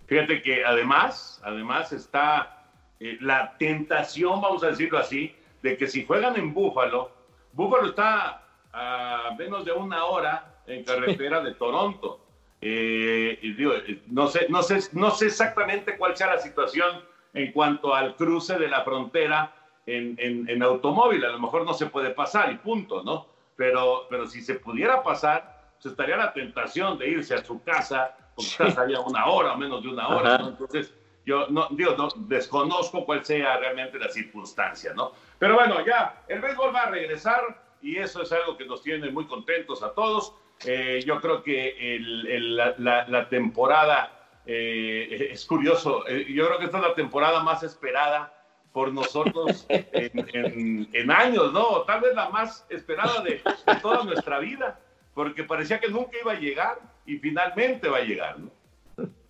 Fíjate 0.08 0.42
que 0.42 0.66
además, 0.66 1.40
además 1.44 1.94
está 1.94 2.66
eh, 3.00 3.20
la 3.22 3.56
tentación, 3.60 4.42
vamos 4.42 4.64
a 4.64 4.70
decirlo 4.70 4.98
así, 4.98 5.36
de 5.62 5.78
que 5.78 5.86
si 5.86 6.04
juegan 6.04 6.36
en 6.36 6.52
Búfalo, 6.52 7.12
Búfalo 7.54 7.90
está 7.90 8.42
a 8.74 9.36
menos 9.38 9.64
de 9.64 9.74
una 9.74 10.06
hora 10.06 10.64
en 10.66 10.84
carretera 10.84 11.42
de 11.42 11.54
Toronto. 11.54 12.26
Eh, 12.60 13.38
eh, 13.40 14.02
no, 14.08 14.26
sé, 14.30 14.48
no, 14.50 14.64
sé, 14.64 14.80
no 14.94 15.12
sé 15.12 15.28
exactamente 15.28 15.96
cuál 15.96 16.18
sea 16.18 16.34
la 16.34 16.40
situación 16.40 17.04
en 17.36 17.52
cuanto 17.52 17.94
al 17.94 18.16
cruce 18.16 18.58
de 18.58 18.68
la 18.68 18.84
frontera 18.84 19.61
en, 19.98 20.50
en, 20.50 20.64
automóvil. 20.64 21.24
A 21.26 21.30
lo 21.30 21.40
mejor 21.40 21.66
no 21.66 21.74
se 21.74 21.88
puede 21.88 22.12
pasar 22.12 22.52
y 22.52 22.58
punto, 22.58 23.04
¿no? 23.04 23.28
Pero, 23.56 24.08
pero 24.10 24.28
si 24.28 24.42
se 24.42 24.56
pudiera 24.56 25.04
pasar, 25.04 25.72
pues 25.82 25.92
estaría 25.92 26.18
la 26.18 26.34
tentación 26.34 26.98
de 26.98 27.10
irse 27.10 27.36
a 27.36 27.44
su 27.44 27.62
casa, 27.64 28.16
porque 28.36 28.50
estás 28.50 28.78
allá 28.78 29.00
una 29.02 29.26
hora 29.28 29.54
o 29.54 29.58
menos 29.58 29.84
de 29.84 29.90
una 29.90 30.08
hora, 30.08 30.38
¿no? 30.38 30.50
Entonces, 30.50 30.94
yo 31.26 31.48
no, 31.50 31.68
digo, 31.72 31.96
no, 31.98 32.10
desconozco 32.28 33.06
cuál 33.06 33.24
sea 33.24 33.58
realmente 33.58 34.00
la 34.00 34.10
circunstancia, 34.10 34.94
¿no? 34.94 35.12
Pero 35.38 35.56
bueno, 35.56 35.86
ya, 35.86 36.24
el 36.28 36.42
béisbol 36.42 36.74
va 36.74 36.84
a 36.84 36.90
regresar 36.90 37.62
y 37.82 37.98
eso 37.98 38.22
es 38.22 38.32
algo 38.32 38.58
que 38.58 38.66
nos 38.66 38.82
tiene 38.82 39.10
muy 39.12 39.26
contentos 39.26 39.84
a 39.84 39.94
todos. 39.94 40.34
Eh, 40.66 41.04
yo 41.06 41.20
creo 41.20 41.42
que 41.42 41.98
la, 42.00 43.30
temporada 43.30 44.12
eh, 44.46 45.30
es 45.32 45.46
curioso. 45.46 46.08
Eh, 46.08 46.26
yo 46.32 46.48
creo 46.48 46.60
que 46.60 46.66
esta 46.66 46.78
es 46.78 46.84
la 46.84 46.94
temporada 46.94 47.44
más 47.44 47.64
esperada 47.64 48.34
por 48.74 48.94
nosotros 48.94 49.66
en, 49.70 51.12
años, 51.12 51.52
¿no? 51.54 51.82
Tal 51.82 52.02
vez 52.02 52.16
la 52.16 52.30
más 52.30 52.66
esperada 52.70 53.22
de, 53.22 53.42
toda 53.82 54.04
nuestra 54.04 54.40
vida, 54.40 54.80
porque 55.14 55.44
parecía 55.44 55.80
que 55.80 55.90
nunca 55.90 56.18
iba 56.22 56.34
a 56.34 56.40
llegar 56.40 56.80
y 57.06 57.18
finalmente 57.18 57.90
va 57.90 57.98
a 57.98 58.04
llegar, 58.04 58.40
¿no? 58.40 58.52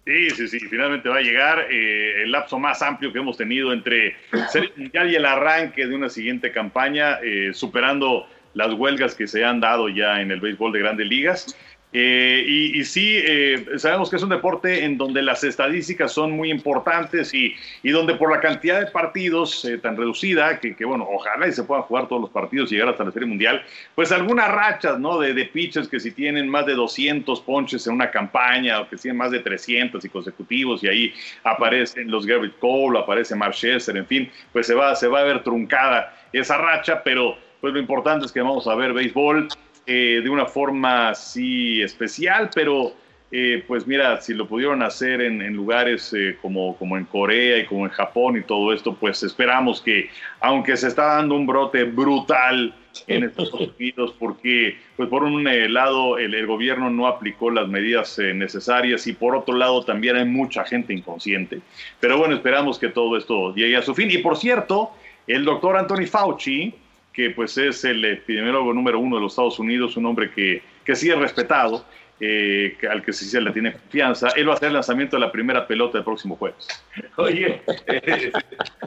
Sí, 0.06 0.32
sí, 0.32 0.48
sí, 0.48 0.60
finalmente 0.60 1.08
va 1.10 1.18
a 1.18 1.22
llegar 1.22 1.60
el 1.72 2.32
lapso 2.32 2.58
más 2.58 2.82
amplio 2.82 3.14
que 3.14 3.20
hemos 3.20 3.38
tenido 3.38 3.72
entre 3.72 4.16
ser 4.50 4.74
mundial 4.76 5.12
y 5.12 5.16
el 5.16 5.26
arranque 5.26 5.86
de 5.86 5.96
una 5.96 6.10
siguiente 6.10 6.52
campaña, 6.52 7.20
superando 7.54 8.28
las 8.54 8.74
huelgas 8.74 9.16
que 9.16 9.28
se 9.28 9.46
han 9.46 9.60
dado 9.60 9.90
ya 9.90 10.22
en 10.22 10.32
el 10.32 10.42
béisbol 10.42 10.72
de 10.72 10.80
grandes 10.80 11.08
ligas. 11.08 11.56
Eh, 11.94 12.46
y, 12.48 12.84
sí, 12.86 13.18
eh, 13.18 13.66
sabemos 13.78 14.10
que 14.10 14.16
es 14.16 14.24
un 14.24 14.30
deporte 14.30 14.86
en 14.86 14.98
donde 14.98 15.22
las 15.22 15.44
estadísticas 15.44 16.14
son 16.14 16.32
muy 16.32 16.50
importantes 16.50 17.34
y, 17.34 17.54
donde 17.84 18.16
por 18.16 18.32
la 18.32 18.40
cantidad 18.40 18.80
de 18.80 18.88
partidos 18.88 19.66
eh, 19.66 19.78
tan 19.78 19.98
reducida, 19.98 20.60
que, 20.60 20.86
bueno, 20.86 21.06
ojalá 21.10 21.48
y 21.48 21.52
se 21.52 21.64
puedan 21.64 21.84
jugar 21.84 22.08
todos 22.08 22.22
los 22.22 22.32
partidos 22.32 22.72
y 22.72 22.76
llegar 22.76 22.90
hasta 22.90 23.04
la 23.04 23.12
Serie 23.12 23.28
Mundial, 23.28 23.62
pues 23.94 24.12
algunas 24.14 24.50
rachas, 24.50 25.00
¿no? 25.00 25.20
De, 25.20 25.34
de 25.34 25.46
pitchers 25.46 25.90
que 25.90 26.00
si 26.00 26.12
tienen 26.12 26.48
más 26.48 26.66
de 26.66 26.76
200 26.76 27.42
ponches 27.42 27.86
en 27.88 27.96
una 27.96 28.10
campaña 28.10 28.80
o 28.80 28.88
que 28.88 28.96
tienen 28.96 29.18
más 29.18 29.32
de 29.32 29.40
300 29.40 30.04
y 30.06 30.10
consecutivos 30.10 30.84
y 30.84 30.88
ahí 30.88 31.14
aparecen 31.44 32.10
los 32.10 32.26
Garrett 32.26 32.58
Cole, 32.60 33.00
aparece 33.00 33.36
Mark 33.36 33.56
en 33.62 34.06
fin, 34.06 34.32
pues 34.54 34.68
se 34.68 34.74
va, 34.74 34.96
se 34.96 35.08
va 35.08 35.20
a 35.20 35.24
ver 35.24 35.44
truncada 35.44 36.18
esa 36.32 36.58
racha, 36.58 37.04
pero 37.04 37.38
pues 37.60 37.74
lo 37.74 37.80
importante 37.80 38.26
es 38.26 38.32
que 38.32 38.42
vamos 38.42 38.66
a 38.68 38.76
ver 38.76 38.94
béisbol 38.94 39.50
eh, 39.94 40.22
de 40.22 40.30
una 40.30 40.46
forma 40.46 41.10
así 41.10 41.82
especial, 41.82 42.50
pero 42.56 42.94
eh, 43.30 43.62
pues 43.68 43.86
mira, 43.86 44.22
si 44.22 44.34
lo 44.34 44.48
pudieron 44.48 44.82
hacer 44.82 45.20
en, 45.20 45.54
lugares 45.54 46.14
eh, 46.14 46.38
como, 46.42 46.78
como 46.78 46.96
en 46.96 47.04
Corea 47.04 47.58
y 47.58 47.66
como 47.66 47.86
en 47.86 47.92
Japón 47.92 48.38
y 48.38 48.42
todo 48.44 48.72
esto, 48.72 48.96
pues 48.96 49.22
esperamos 49.22 49.82
que, 49.82 50.10
aunque 50.40 50.78
se 50.78 50.88
está 50.88 51.16
dando 51.18 51.36
un 51.36 51.46
brote 51.46 51.84
brutal 51.84 52.74
en 53.08 53.24
Estados 53.26 53.54
Unidos, 53.78 54.16
porque 54.18 54.78
pues 54.96 55.10
por 55.10 55.26
un 55.26 55.44
lado 55.74 56.18
el, 56.18 56.36
el, 56.36 56.48
gobierno 56.48 56.90
no 56.90 57.06
aplicó 57.06 57.52
las 57.52 57.68
medidas 57.68 58.18
necesarias 58.18 59.06
y 59.08 59.12
por 59.12 59.36
otro 59.36 59.58
lado 59.58 59.84
también 59.84 60.16
hay 60.16 60.26
mucha 60.26 60.64
gente 60.64 60.94
inconsciente. 60.94 61.60
Pero 62.00 62.18
bueno, 62.18 62.36
esperamos 62.36 62.80
que 62.80 62.88
todo 62.88 63.18
esto 63.18 63.54
llegue 63.56 63.76
a 63.76 63.82
su 63.82 63.94
fin. 63.94 64.10
Y 64.10 64.20
por 64.20 64.38
cierto, 64.38 64.92
el 65.28 65.44
doctor 65.44 65.76
Anthony 65.76 66.08
Fauci, 66.10 66.74
que 67.14 67.32
pues 67.32 67.58
es 67.58 67.84
el 67.84 68.04
epidemiólogo 68.04 68.74
número 68.74 69.00
uno 69.00 69.18
de 69.18 69.24
los 69.24 69.34
Estados 69.34 69.60
Unidos, 69.60 69.98
un 69.98 70.06
hombre 70.06 70.32
que, 70.32 70.64
que 70.86 70.96
sí 70.96 71.10
es 71.10 71.18
respetado, 71.18 71.86
eh, 72.24 72.78
al 72.90 73.04
que 73.04 73.12
sí 73.12 73.26
se 73.26 73.42
le 73.42 73.52
tiene 73.52 73.74
confianza. 73.74 74.30
Él 74.36 74.48
va 74.48 74.54
a 74.54 74.56
hacer 74.56 74.68
el 74.68 74.76
lanzamiento 74.76 75.16
de 75.16 75.22
la 75.22 75.32
primera 75.32 75.66
pelota 75.66 75.98
el 75.98 76.04
próximo 76.04 76.36
jueves. 76.36 76.68
Oye, 77.18 77.64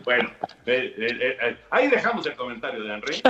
bueno, 0.04 0.30
eh, 0.66 0.94
eh, 0.96 1.56
ahí 1.70 1.88
dejamos 1.88 2.24
el 2.26 2.34
comentario 2.36 2.84
de 2.84 2.94
Henry. 2.94 3.22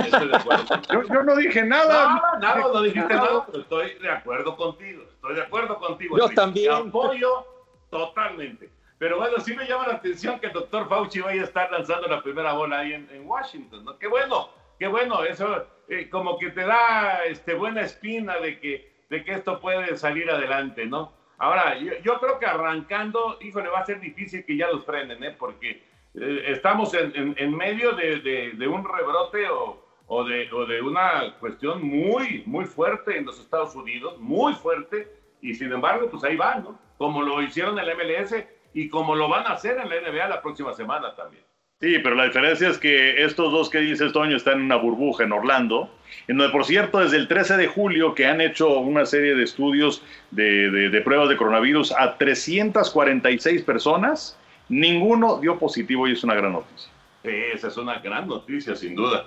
yo, 1.11 1.23
no 1.23 1.35
dije 1.35 1.63
nada. 1.63 2.15
Nada, 2.15 2.39
nada, 2.39 2.61
no 2.71 2.81
dijiste 2.83 3.13
nada, 3.13 3.45
pero 3.47 3.63
estoy 3.63 3.93
de 3.95 4.09
acuerdo 4.11 4.55
contigo. 4.55 5.03
Estoy 5.09 5.35
de 5.35 5.41
acuerdo 5.41 5.79
contigo. 5.79 6.17
Yo 6.19 6.29
también. 6.29 6.71
apoyo 6.71 7.47
totalmente. 7.89 8.69
Pero 8.99 9.17
bueno, 9.17 9.39
sí 9.39 9.55
me 9.55 9.67
llama 9.67 9.87
la 9.87 9.95
atención 9.95 10.39
que 10.39 10.47
el 10.47 10.53
doctor 10.53 10.87
Fauci 10.87 11.19
vaya 11.19 11.41
a 11.41 11.45
estar 11.45 11.69
lanzando 11.71 12.07
la 12.07 12.21
primera 12.21 12.53
bola 12.53 12.79
ahí 12.79 12.93
en, 12.93 13.09
en 13.11 13.27
Washington. 13.27 13.83
¿no? 13.83 13.97
Qué 13.97 14.07
bueno 14.07 14.49
qué 14.79 14.87
bueno, 14.87 15.23
eso 15.23 15.65
eh, 15.87 16.09
como 16.09 16.37
que 16.37 16.49
te 16.49 16.61
da 16.61 17.23
este, 17.25 17.53
buena 17.53 17.81
espina 17.81 18.39
de 18.39 18.59
que, 18.59 18.91
de 19.09 19.23
que 19.23 19.33
esto 19.33 19.59
puede 19.59 19.95
salir 19.97 20.29
adelante, 20.29 20.85
¿no? 20.85 21.13
Ahora, 21.37 21.77
yo, 21.77 22.19
creo 22.19 22.39
que 22.39 22.45
arrancando, 22.45 23.37
híjole, 23.41 23.69
va 23.69 23.79
a 23.79 23.85
ser 23.85 23.99
difícil 23.99 24.45
que 24.45 24.55
ya 24.55 24.71
los 24.71 24.85
frenen, 24.85 25.23
¿eh? 25.23 25.35
Porque 25.37 25.83
eh, 26.15 26.43
estamos 26.47 26.93
en, 26.93 27.35
en, 27.37 27.55
medio 27.55 27.91
de, 27.91 28.19
de, 28.53 28.67
un 28.67 28.85
rebrote 28.85 29.49
o, 29.49 29.85
o, 30.07 30.23
de, 30.23 30.49
o 30.51 30.65
de 30.65 30.81
una 30.81 31.35
cuestión 31.39 31.83
muy, 31.83 32.43
muy 32.45 32.65
fuerte 32.65 33.17
en 33.17 33.25
los 33.25 33.39
Estados 33.39 33.75
Unidos, 33.75 34.17
muy 34.19 34.53
fuerte, 34.53 35.11
y 35.41 35.53
sin 35.53 35.71
embargo, 35.73 36.09
pues 36.09 36.23
ahí 36.23 36.37
van, 36.37 36.63
¿no? 36.63 36.79
Como 36.97 37.21
lo 37.21 37.41
hicieron 37.41 37.77
en 37.77 37.85
MLS 37.85 38.33
y 38.73 38.89
como 38.89 39.13
lo 39.15 39.27
van 39.27 39.45
a 39.45 39.51
hacer 39.51 39.77
en 39.77 39.89
la 39.89 39.99
NBA 39.99 40.27
la 40.27 40.41
próxima 40.41 40.73
semana 40.73 41.13
también. 41.15 41.43
Sí, 41.81 41.99
pero 41.99 42.15
la 42.15 42.23
diferencia 42.23 42.69
es 42.69 42.77
que 42.77 43.23
estos 43.23 43.51
dos 43.51 43.69
que 43.69 43.79
dice 43.79 44.09
Toño 44.09 44.37
están 44.37 44.59
en 44.59 44.65
una 44.65 44.77
burbuja 44.77 45.25
en 45.25 45.33
Orlando, 45.33 45.89
en 46.27 46.37
donde, 46.37 46.51
por 46.51 46.63
cierto, 46.63 46.99
desde 46.99 47.17
el 47.17 47.27
13 47.27 47.57
de 47.57 47.67
julio 47.67 48.15
que 48.15 48.25
han 48.25 48.39
hecho 48.39 48.79
una 48.79 49.05
serie 49.05 49.35
de 49.35 49.43
estudios 49.43 50.01
de, 50.31 50.69
de, 50.69 51.01
pruebas 51.01 51.27
de 51.27 51.35
coronavirus 51.35 51.91
a 51.91 52.17
346 52.17 53.63
personas, 53.63 54.37
ninguno 54.69 55.39
dio 55.41 55.59
positivo 55.59 56.07
y 56.07 56.13
es 56.13 56.23
una 56.23 56.35
gran 56.35 56.53
noticia. 56.53 56.89
Esa 57.23 57.67
es 57.67 57.77
una 57.77 57.99
gran 57.99 58.27
noticia, 58.27 58.75
sin 58.75 58.95
duda. 58.95 59.25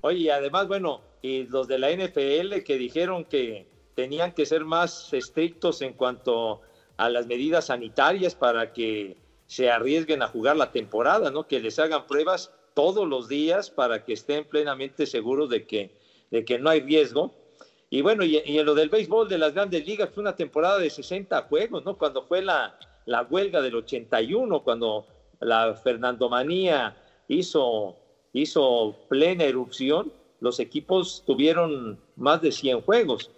Oye, 0.00 0.18
y 0.18 0.30
además, 0.30 0.68
bueno, 0.68 1.02
y 1.20 1.44
los 1.48 1.68
de 1.68 1.78
la 1.78 1.90
NFL 1.90 2.62
que 2.64 2.78
dijeron 2.78 3.24
que 3.26 3.66
tenían 3.94 4.32
que 4.32 4.46
ser 4.46 4.64
más 4.64 5.12
estrictos 5.12 5.82
en 5.82 5.92
cuanto 5.92 6.62
a 6.96 7.10
las 7.10 7.26
medidas 7.26 7.66
sanitarias 7.66 8.34
para 8.34 8.72
que 8.72 9.16
se 9.46 9.70
arriesguen 9.70 10.22
a 10.22 10.28
jugar 10.28 10.56
la 10.56 10.72
temporada, 10.72 11.30
¿no? 11.30 11.46
Que 11.46 11.60
les 11.60 11.78
hagan 11.78 12.06
pruebas 12.06 12.52
todos 12.74 13.06
los 13.08 13.28
días 13.28 13.70
para 13.70 14.04
que 14.04 14.12
estén 14.12 14.44
plenamente 14.44 15.06
seguros 15.06 15.48
de 15.48 15.66
que, 15.66 15.96
de 16.30 16.44
que 16.44 16.58
no 16.58 16.70
hay 16.70 16.80
riesgo. 16.80 17.34
Y 17.88 18.02
bueno, 18.02 18.24
y, 18.24 18.36
en 18.44 18.66
lo 18.66 18.74
del 18.74 18.88
béisbol 18.88 19.28
de 19.28 19.38
las 19.38 19.54
grandes 19.54 19.86
ligas 19.86 20.10
fue 20.12 20.22
una 20.22 20.36
temporada 20.36 20.78
de 20.78 20.90
60 20.90 21.42
juegos, 21.42 21.84
¿no? 21.84 21.96
Cuando 21.96 22.22
fue 22.22 22.42
la, 22.42 22.78
la 23.06 23.22
huelga 23.22 23.62
del 23.62 23.76
81, 23.76 24.62
cuando 24.62 25.06
la 25.40 25.74
Fernandomanía 25.74 26.96
hizo, 27.28 27.96
hizo 28.32 28.96
plena 29.08 29.44
erupción, 29.44 30.12
los 30.40 30.60
equipos 30.60 31.22
tuvieron 31.26 31.98
más 32.16 32.42
de 32.42 32.52
100 32.52 32.82
juegos 32.82 33.30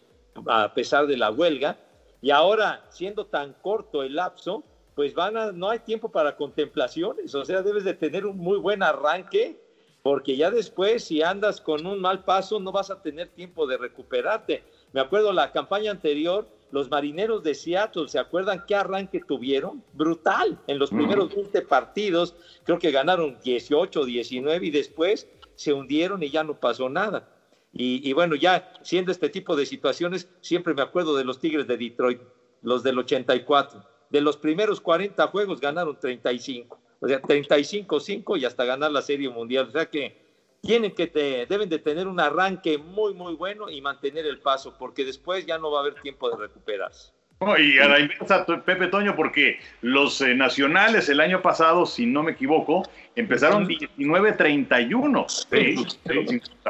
a 0.47 0.73
pesar 0.75 1.07
de 1.07 1.17
la 1.17 1.31
huelga. 1.31 1.79
Y 2.21 2.31
ahora, 2.31 2.85
siendo 2.91 3.27
tan 3.27 3.55
corto 3.63 4.03
el 4.03 4.17
lapso, 4.17 4.65
pues 4.99 5.15
van 5.15 5.37
a, 5.37 5.53
no 5.53 5.71
hay 5.71 5.79
tiempo 5.79 6.11
para 6.11 6.35
contemplaciones, 6.35 7.33
o 7.33 7.45
sea, 7.45 7.63
debes 7.63 7.85
de 7.85 7.95
tener 7.95 8.27
un 8.27 8.37
muy 8.37 8.59
buen 8.59 8.83
arranque, 8.83 9.57
porque 10.03 10.37
ya 10.37 10.51
después, 10.51 11.05
si 11.05 11.23
andas 11.23 11.61
con 11.61 11.87
un 11.87 12.01
mal 12.01 12.25
paso, 12.25 12.59
no 12.59 12.73
vas 12.73 12.91
a 12.91 13.01
tener 13.01 13.29
tiempo 13.29 13.69
de 13.69 13.77
recuperarte. 13.77 14.65
Me 14.93 15.01
acuerdo 15.01 15.33
la 15.33 15.53
campaña 15.53 15.93
anterior, 15.93 16.49
los 16.73 16.91
marineros 16.91 17.45
de 17.45 17.55
Seattle, 17.55 18.09
¿se 18.09 18.19
acuerdan 18.19 18.65
qué 18.67 18.75
arranque 18.75 19.21
tuvieron? 19.21 19.85
Brutal. 19.93 20.59
En 20.67 20.81
los 20.81 20.91
primeros 20.91 21.33
20 21.33 21.63
partidos, 21.63 22.35
creo 22.65 22.81
que 22.81 22.91
ganaron 22.91 23.39
18, 23.45 24.05
19 24.05 24.67
y 24.67 24.71
después 24.73 25.29
se 25.55 25.73
hundieron 25.73 26.25
y 26.25 26.31
ya 26.31 26.43
no 26.43 26.59
pasó 26.59 26.89
nada. 26.89 27.29
Y, 27.73 28.01
y, 28.03 28.13
bueno, 28.15 28.35
ya 28.35 28.73
siendo 28.83 29.13
este 29.13 29.29
tipo 29.29 29.55
de 29.55 29.65
situaciones, 29.65 30.29
siempre 30.41 30.75
me 30.75 30.83
acuerdo 30.83 31.17
de 31.17 31.23
los 31.23 31.39
Tigres 31.39 31.69
de 31.69 31.77
Detroit, 31.77 32.21
los 32.63 32.83
del 32.83 32.99
84 32.99 33.98
de 34.11 34.21
los 34.21 34.37
primeros 34.37 34.81
40 34.81 35.27
juegos 35.29 35.61
ganaron 35.61 35.99
35. 35.99 36.79
O 37.01 37.09
sea, 37.09 37.23
35-5 37.23 38.39
y 38.39 38.45
hasta 38.45 38.65
ganar 38.65 38.91
la 38.91 39.03
Serie 39.03 39.29
Mundial. 39.29 39.67
O 39.69 39.71
sea 39.71 39.87
que 39.87 40.17
tienen 40.61 40.95
que 40.95 41.07
te, 41.07 41.47
deben 41.47 41.69
de 41.69 41.79
tener 41.79 42.07
un 42.07 42.21
arranque 42.21 42.79
muy, 42.79 43.15
muy 43.15 43.35
bueno 43.35 43.71
y 43.71 43.81
mantener 43.81 44.27
el 44.27 44.41
paso, 44.41 44.75
porque 44.79 45.05
después 45.05 45.47
ya 45.47 45.59
no 45.59 45.71
va 45.71 45.79
a 45.79 45.83
haber 45.83 45.95
tiempo 46.01 46.29
de 46.31 46.37
recuperarse. 46.37 47.13
y 47.59 47.79
a 47.79 47.89
la 47.89 48.01
inversa, 48.01 48.45
Pepe 48.45 48.89
Toño, 48.89 49.15
porque 49.15 49.61
los 49.83 50.21
eh, 50.21 50.35
nacionales 50.35 51.09
el 51.09 51.21
año 51.21 51.41
pasado, 51.41 51.87
si 51.87 52.07
no 52.07 52.25
me 52.25 52.33
equivoco, 52.33 52.83
empezaron 53.15 53.67
19-31 53.67 55.29
sí, 55.29 55.77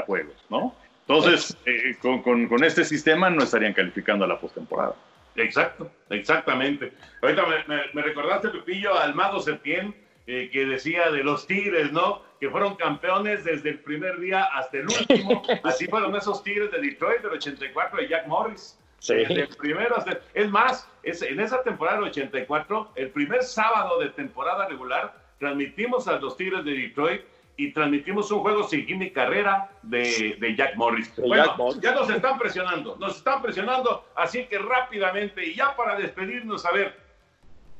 juegos, 0.06 0.34
¿no? 0.50 0.74
Entonces, 1.06 1.56
eh, 1.64 1.96
con, 2.02 2.22
con, 2.22 2.62
este 2.62 2.84
sistema 2.84 3.30
no 3.30 3.42
estarían 3.42 3.72
calificando 3.72 4.26
a 4.26 4.28
la 4.28 4.38
postemporada. 4.38 4.94
Exacto, 5.40 5.90
exactamente. 6.10 6.92
Ahorita 7.22 7.44
me, 7.92 8.02
recordaste, 8.02 8.48
Pepillo, 8.48 8.98
al 8.98 9.14
Mago 9.14 9.40
Septién, 9.40 9.94
eh, 10.26 10.50
que 10.52 10.66
decía 10.66 11.10
de 11.10 11.24
los 11.24 11.46
Tigres, 11.46 11.92
¿no? 11.92 12.22
Que 12.40 12.50
fueron 12.50 12.76
campeones 12.76 13.44
desde 13.44 13.70
el 13.70 13.80
primer 13.80 14.20
día 14.20 14.44
hasta 14.44 14.78
el 14.78 14.86
último. 14.86 15.42
Así 15.64 15.86
fueron 15.86 16.14
esos 16.16 16.42
Tigres 16.42 16.70
de 16.70 16.80
Detroit 16.80 17.22
del 17.22 17.32
84 17.32 17.98
de 17.98 18.08
Jack 18.08 18.26
Morris. 18.26 18.78
Sí. 19.00 19.14
el 19.14 19.48
primero 19.56 19.94
Es 20.34 20.50
más, 20.50 20.88
es, 21.04 21.22
en 21.22 21.38
esa 21.38 21.62
temporada 21.62 21.98
del 21.98 22.08
84, 22.08 22.92
el 22.96 23.10
primer 23.10 23.42
sábado 23.44 24.00
de 24.00 24.08
temporada 24.10 24.66
regular, 24.66 25.14
transmitimos 25.38 26.08
a 26.08 26.18
los 26.18 26.36
Tigres 26.36 26.64
de 26.64 26.72
Detroit 26.72 27.22
y 27.58 27.72
transmitimos 27.72 28.30
un 28.30 28.38
juego 28.38 28.62
sin 28.68 28.86
Jimmy 28.86 29.10
Carrera 29.10 29.68
de, 29.82 30.54
Jack 30.56 30.76
Morris. 30.76 31.12
bueno, 31.16 31.56
ya 31.80 31.92
nos 31.92 32.08
están 32.08 32.38
presionando, 32.38 32.96
nos 33.00 33.16
están 33.16 33.42
presionando, 33.42 34.06
así 34.14 34.46
que 34.46 34.60
rápidamente 34.60 35.44
y 35.44 35.56
ya 35.56 35.74
para 35.74 35.96
despedirnos, 35.96 36.64
a 36.64 36.70
ver, 36.70 36.96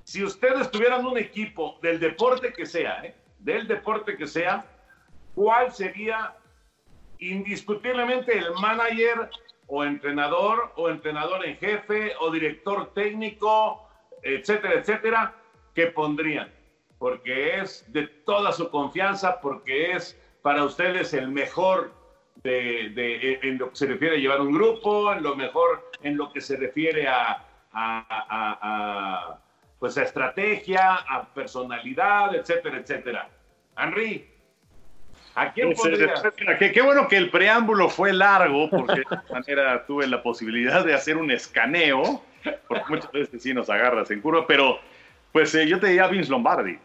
si 0.03 0.25
ustedes 0.25 0.69
tuvieran 0.73 1.07
un 1.07 1.17
equipo 1.17 1.79
del 1.81 2.01
deporte 2.01 2.53
que 2.53 2.67
sea, 2.67 3.05
¿eh? 3.05 3.14
del 3.38 3.69
deporte 3.69 4.17
que 4.17 4.27
sea, 4.27 4.66
¿cuál 5.37 5.70
sería 5.72 6.35
indiscutiblemente 7.20 8.37
el 8.37 8.51
manager 8.61 9.31
o 9.68 9.85
entrenador 9.85 10.72
o 10.74 10.91
entrenador 10.91 11.47
en 11.47 11.57
jefe 11.57 12.14
o 12.18 12.33
director 12.33 12.93
técnico, 12.95 13.89
etcétera, 14.24 14.74
etcétera, 14.74 15.35
que 15.72 15.87
pondrían? 15.87 16.58
Porque 16.99 17.59
es 17.61 17.90
de 17.92 18.07
toda 18.07 18.53
su 18.53 18.70
confianza, 18.70 19.40
porque 19.40 19.92
es 19.92 20.20
para 20.42 20.64
ustedes 20.64 21.14
el 21.14 21.28
mejor 21.28 21.92
de, 22.42 23.38
en 23.42 23.59
lo 23.59 23.70
que 23.70 23.76
se 23.76 23.86
refiere 23.86 24.16
a 24.16 24.18
llevar 24.18 24.40
un 24.40 24.53
grupo, 24.53 25.12
en 25.12 25.22
lo 25.22 25.36
mejor 25.36 25.90
en 26.03 26.16
lo 26.16 26.32
que 26.32 26.40
se 26.40 26.57
refiere 26.57 27.07
a, 27.09 27.44
pues 29.78 29.99
a 29.99 30.03
estrategia, 30.03 30.94
a 30.94 31.26
personalidad, 31.32 32.34
etcétera, 32.34 32.78
etcétera. 32.78 33.28
Henry, 33.76 34.28
¿A 35.38 35.53
quién 35.53 35.72
Pues, 35.72 36.01
eh, 36.01 36.72
qué 36.72 36.82
bueno 36.82 37.07
que 37.07 37.16
el 37.16 37.30
preámbulo 37.30 37.88
fue 37.88 38.12
largo, 38.12 38.68
porque 38.70 38.96
de 38.96 39.03
esta 39.03 39.24
manera 39.30 39.86
tuve 39.86 40.07
la 40.09 40.20
posibilidad 40.20 40.84
de 40.84 40.94
hacer 40.94 41.16
un 41.16 41.30
escaneo, 41.30 42.24
porque 42.66 42.84
muchas 42.88 43.12
veces 43.12 43.42
sí 43.42 43.55
nos 43.55 43.70
agarras 43.70 44.11
en 44.11 44.20
curva, 44.20 44.46
pero 44.49 44.80
pues 45.30 45.55
eh, 45.55 45.68
yo 45.68 45.78
te 45.78 45.88
diría 45.88 46.09
Vince 46.09 46.30
Lombardi. 46.30 46.78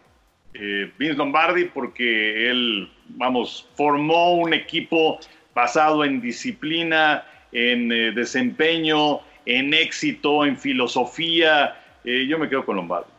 Eh, 0.53 0.91
Vince 0.97 1.15
Lombardi 1.15 1.65
porque 1.65 2.49
él, 2.49 2.89
vamos, 3.09 3.67
formó 3.75 4.35
un 4.35 4.53
equipo 4.53 5.19
basado 5.53 6.03
en 6.03 6.21
disciplina, 6.21 7.25
en 7.51 7.91
eh, 7.91 8.11
desempeño, 8.11 9.21
en 9.45 9.73
éxito, 9.73 10.45
en 10.45 10.57
filosofía. 10.57 11.79
Eh, 12.03 12.27
yo 12.27 12.37
me 12.37 12.49
quedo 12.49 12.65
con 12.65 12.75
Lombardi. 12.75 13.09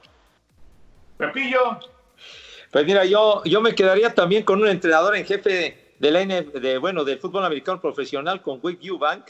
Pepillo, 1.17 1.79
Pues 2.71 2.85
mira, 2.85 3.05
yo, 3.05 3.43
yo 3.45 3.61
me 3.61 3.75
quedaría 3.75 4.15
también 4.15 4.43
con 4.43 4.61
un 4.61 4.69
entrenador 4.69 5.17
en 5.17 5.25
jefe 5.25 5.95
de 5.99 6.11
la 6.11 6.25
de, 6.27 6.79
bueno, 6.79 7.05
del 7.05 7.19
fútbol 7.19 7.45
americano 7.45 7.81
profesional, 7.81 8.43
con 8.43 8.59
Wick 8.63 8.85
Eubank, 8.85 9.27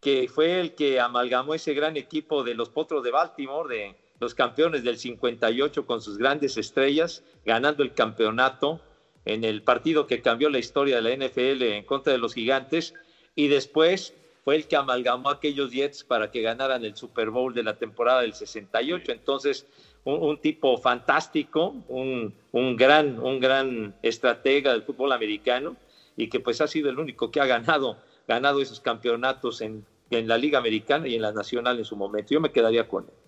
que 0.00 0.28
fue 0.28 0.60
el 0.60 0.74
que 0.74 1.00
amalgamó 1.00 1.54
ese 1.54 1.74
gran 1.74 1.96
equipo 1.96 2.44
de 2.44 2.54
los 2.54 2.68
Potros 2.68 3.02
de 3.02 3.10
Baltimore, 3.10 3.74
de 3.74 3.94
los 4.20 4.34
campeones 4.34 4.82
del 4.82 4.98
58 4.98 5.86
con 5.86 6.00
sus 6.00 6.18
grandes 6.18 6.56
estrellas, 6.56 7.22
ganando 7.44 7.82
el 7.82 7.94
campeonato 7.94 8.80
en 9.24 9.44
el 9.44 9.62
partido 9.62 10.06
que 10.06 10.22
cambió 10.22 10.48
la 10.48 10.58
historia 10.58 11.00
de 11.00 11.02
la 11.02 11.26
NFL 11.26 11.62
en 11.62 11.84
contra 11.84 12.12
de 12.12 12.18
los 12.18 12.34
gigantes, 12.34 12.94
y 13.34 13.48
después 13.48 14.14
fue 14.44 14.56
el 14.56 14.68
que 14.68 14.76
amalgamó 14.76 15.28
aquellos 15.28 15.72
Jets 15.72 16.04
para 16.04 16.30
que 16.30 16.40
ganaran 16.40 16.84
el 16.84 16.96
Super 16.96 17.30
Bowl 17.30 17.52
de 17.52 17.64
la 17.64 17.76
temporada 17.76 18.20
del 18.20 18.32
68. 18.32 19.10
Entonces, 19.10 19.66
un, 20.04 20.22
un 20.22 20.40
tipo 20.40 20.78
fantástico, 20.78 21.74
un, 21.88 22.32
un 22.52 22.76
gran, 22.76 23.18
un 23.18 23.40
gran 23.40 23.94
estratega 24.02 24.72
del 24.72 24.82
fútbol 24.82 25.12
americano 25.12 25.76
y 26.16 26.28
que 26.28 26.38
pues 26.38 26.60
ha 26.60 26.68
sido 26.68 26.88
el 26.88 26.98
único 26.98 27.30
que 27.30 27.40
ha 27.40 27.46
ganado, 27.46 27.98
ganado 28.28 28.62
esos 28.62 28.80
campeonatos 28.80 29.60
en, 29.60 29.84
en 30.10 30.28
la 30.28 30.38
Liga 30.38 30.58
Americana 30.58 31.08
y 31.08 31.16
en 31.16 31.22
la 31.22 31.32
Nacional 31.32 31.78
en 31.78 31.84
su 31.84 31.96
momento. 31.96 32.32
Yo 32.32 32.40
me 32.40 32.52
quedaría 32.52 32.88
con 32.88 33.04
él. 33.04 33.25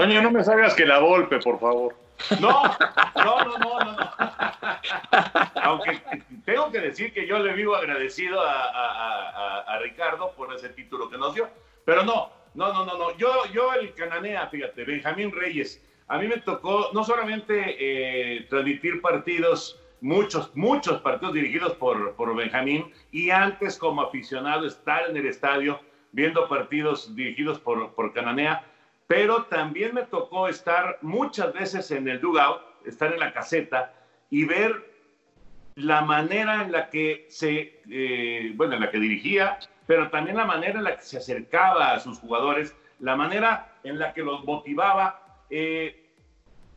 Doño, 0.00 0.22
no 0.22 0.30
me 0.30 0.42
salgas 0.42 0.74
que 0.74 0.86
la 0.86 0.98
golpe, 0.98 1.38
por 1.40 1.60
favor. 1.60 1.94
No, 2.40 2.62
no, 3.16 3.44
no, 3.44 3.58
no, 3.58 3.80
no. 3.80 4.10
Aunque 5.62 6.00
tengo 6.46 6.70
que 6.72 6.80
decir 6.80 7.12
que 7.12 7.26
yo 7.26 7.38
le 7.38 7.52
vivo 7.52 7.76
agradecido 7.76 8.40
a 8.40 9.78
Ricardo 9.82 10.32
por 10.36 10.54
ese 10.54 10.70
título 10.70 11.10
que 11.10 11.18
nos 11.18 11.34
dio. 11.34 11.48
Pero 11.84 12.02
no, 12.02 12.30
no, 12.54 12.72
no, 12.72 12.86
no, 12.86 12.96
no. 12.96 13.16
Yo, 13.18 13.44
yo 13.52 13.74
el 13.74 13.92
cananea, 13.94 14.46
fíjate, 14.46 14.84
Benjamín 14.84 15.32
Reyes. 15.32 15.84
A 16.08 16.18
mí 16.18 16.26
me 16.26 16.38
tocó 16.38 16.90
no 16.92 17.04
solamente 17.04 17.76
eh, 17.78 18.46
transmitir 18.48 19.02
partidos, 19.02 19.80
muchos, 20.00 20.54
muchos 20.56 21.00
partidos 21.02 21.34
dirigidos 21.34 21.74
por, 21.74 22.14
por 22.14 22.34
Benjamín, 22.34 22.90
y 23.12 23.30
antes 23.30 23.78
como 23.78 24.00
aficionado 24.02 24.66
estar 24.66 25.10
en 25.10 25.16
el 25.18 25.26
estadio 25.26 25.78
viendo 26.12 26.48
partidos 26.48 27.14
dirigidos 27.14 27.60
por, 27.60 27.94
por 27.94 28.12
Cananea, 28.12 28.64
pero 29.10 29.46
también 29.46 29.92
me 29.92 30.04
tocó 30.04 30.46
estar 30.46 30.96
muchas 31.00 31.52
veces 31.52 31.90
en 31.90 32.06
el 32.06 32.20
dugout, 32.20 32.62
estar 32.84 33.12
en 33.12 33.18
la 33.18 33.32
caseta 33.32 33.92
y 34.30 34.44
ver 34.44 34.88
la 35.74 36.02
manera 36.02 36.62
en 36.62 36.70
la 36.70 36.88
que 36.88 37.24
se, 37.28 37.80
eh, 37.90 38.52
bueno, 38.54 38.74
en 38.74 38.82
la 38.82 38.88
que 38.92 39.00
dirigía, 39.00 39.58
pero 39.84 40.10
también 40.10 40.36
la 40.36 40.44
manera 40.44 40.78
en 40.78 40.84
la 40.84 40.94
que 40.94 41.02
se 41.02 41.18
acercaba 41.18 41.90
a 41.92 41.98
sus 41.98 42.20
jugadores, 42.20 42.76
la 43.00 43.16
manera 43.16 43.66
en 43.82 43.98
la 43.98 44.12
que 44.12 44.22
los 44.22 44.44
motivaba. 44.44 45.20
Eh, 45.50 45.92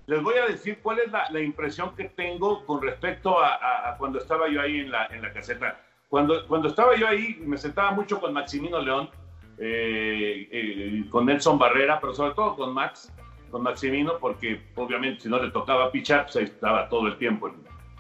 les 0.08 0.24
voy 0.24 0.34
a 0.38 0.48
decir 0.48 0.80
cuál 0.82 1.02
es 1.02 1.12
la, 1.12 1.30
la 1.30 1.40
impresión 1.40 1.96
que 1.96 2.06
tengo 2.06 2.66
con 2.66 2.82
respecto 2.82 3.40
a, 3.40 3.54
a- 3.54 3.92
a 3.92 3.98
cuando 3.98 4.18
estaba 4.18 4.50
yo 4.50 4.60
ahí 4.60 4.80
en 4.80 4.90
la, 4.90 5.06
en 5.06 5.22
la 5.22 5.32
caseta. 5.32 5.80
Cuando, 6.08 6.48
cuando 6.48 6.70
estaba 6.70 6.96
yo 6.96 7.08
ahí, 7.08 7.36
me 7.46 7.58
sentaba 7.58 7.92
mucho 7.92 8.20
con 8.20 8.34
Maximino 8.34 8.82
León, 8.82 9.12
eh, 9.58 10.48
eh, 10.52 11.06
con 11.10 11.26
Nelson 11.26 11.58
Barrera, 11.58 12.00
pero 12.00 12.14
sobre 12.14 12.34
todo 12.34 12.56
con 12.56 12.74
Max, 12.74 13.12
con 13.52 13.64
Maximino, 13.64 14.18
porque 14.20 14.62
obviamente 14.76 15.22
si 15.22 15.30
no 15.30 15.42
le 15.42 15.52
tocaba 15.52 15.92
pichar, 15.92 16.24
pues 16.26 16.38
estaba 16.38 16.90
todo 16.90 17.08
el 17.08 17.18
tiempo 17.18 17.52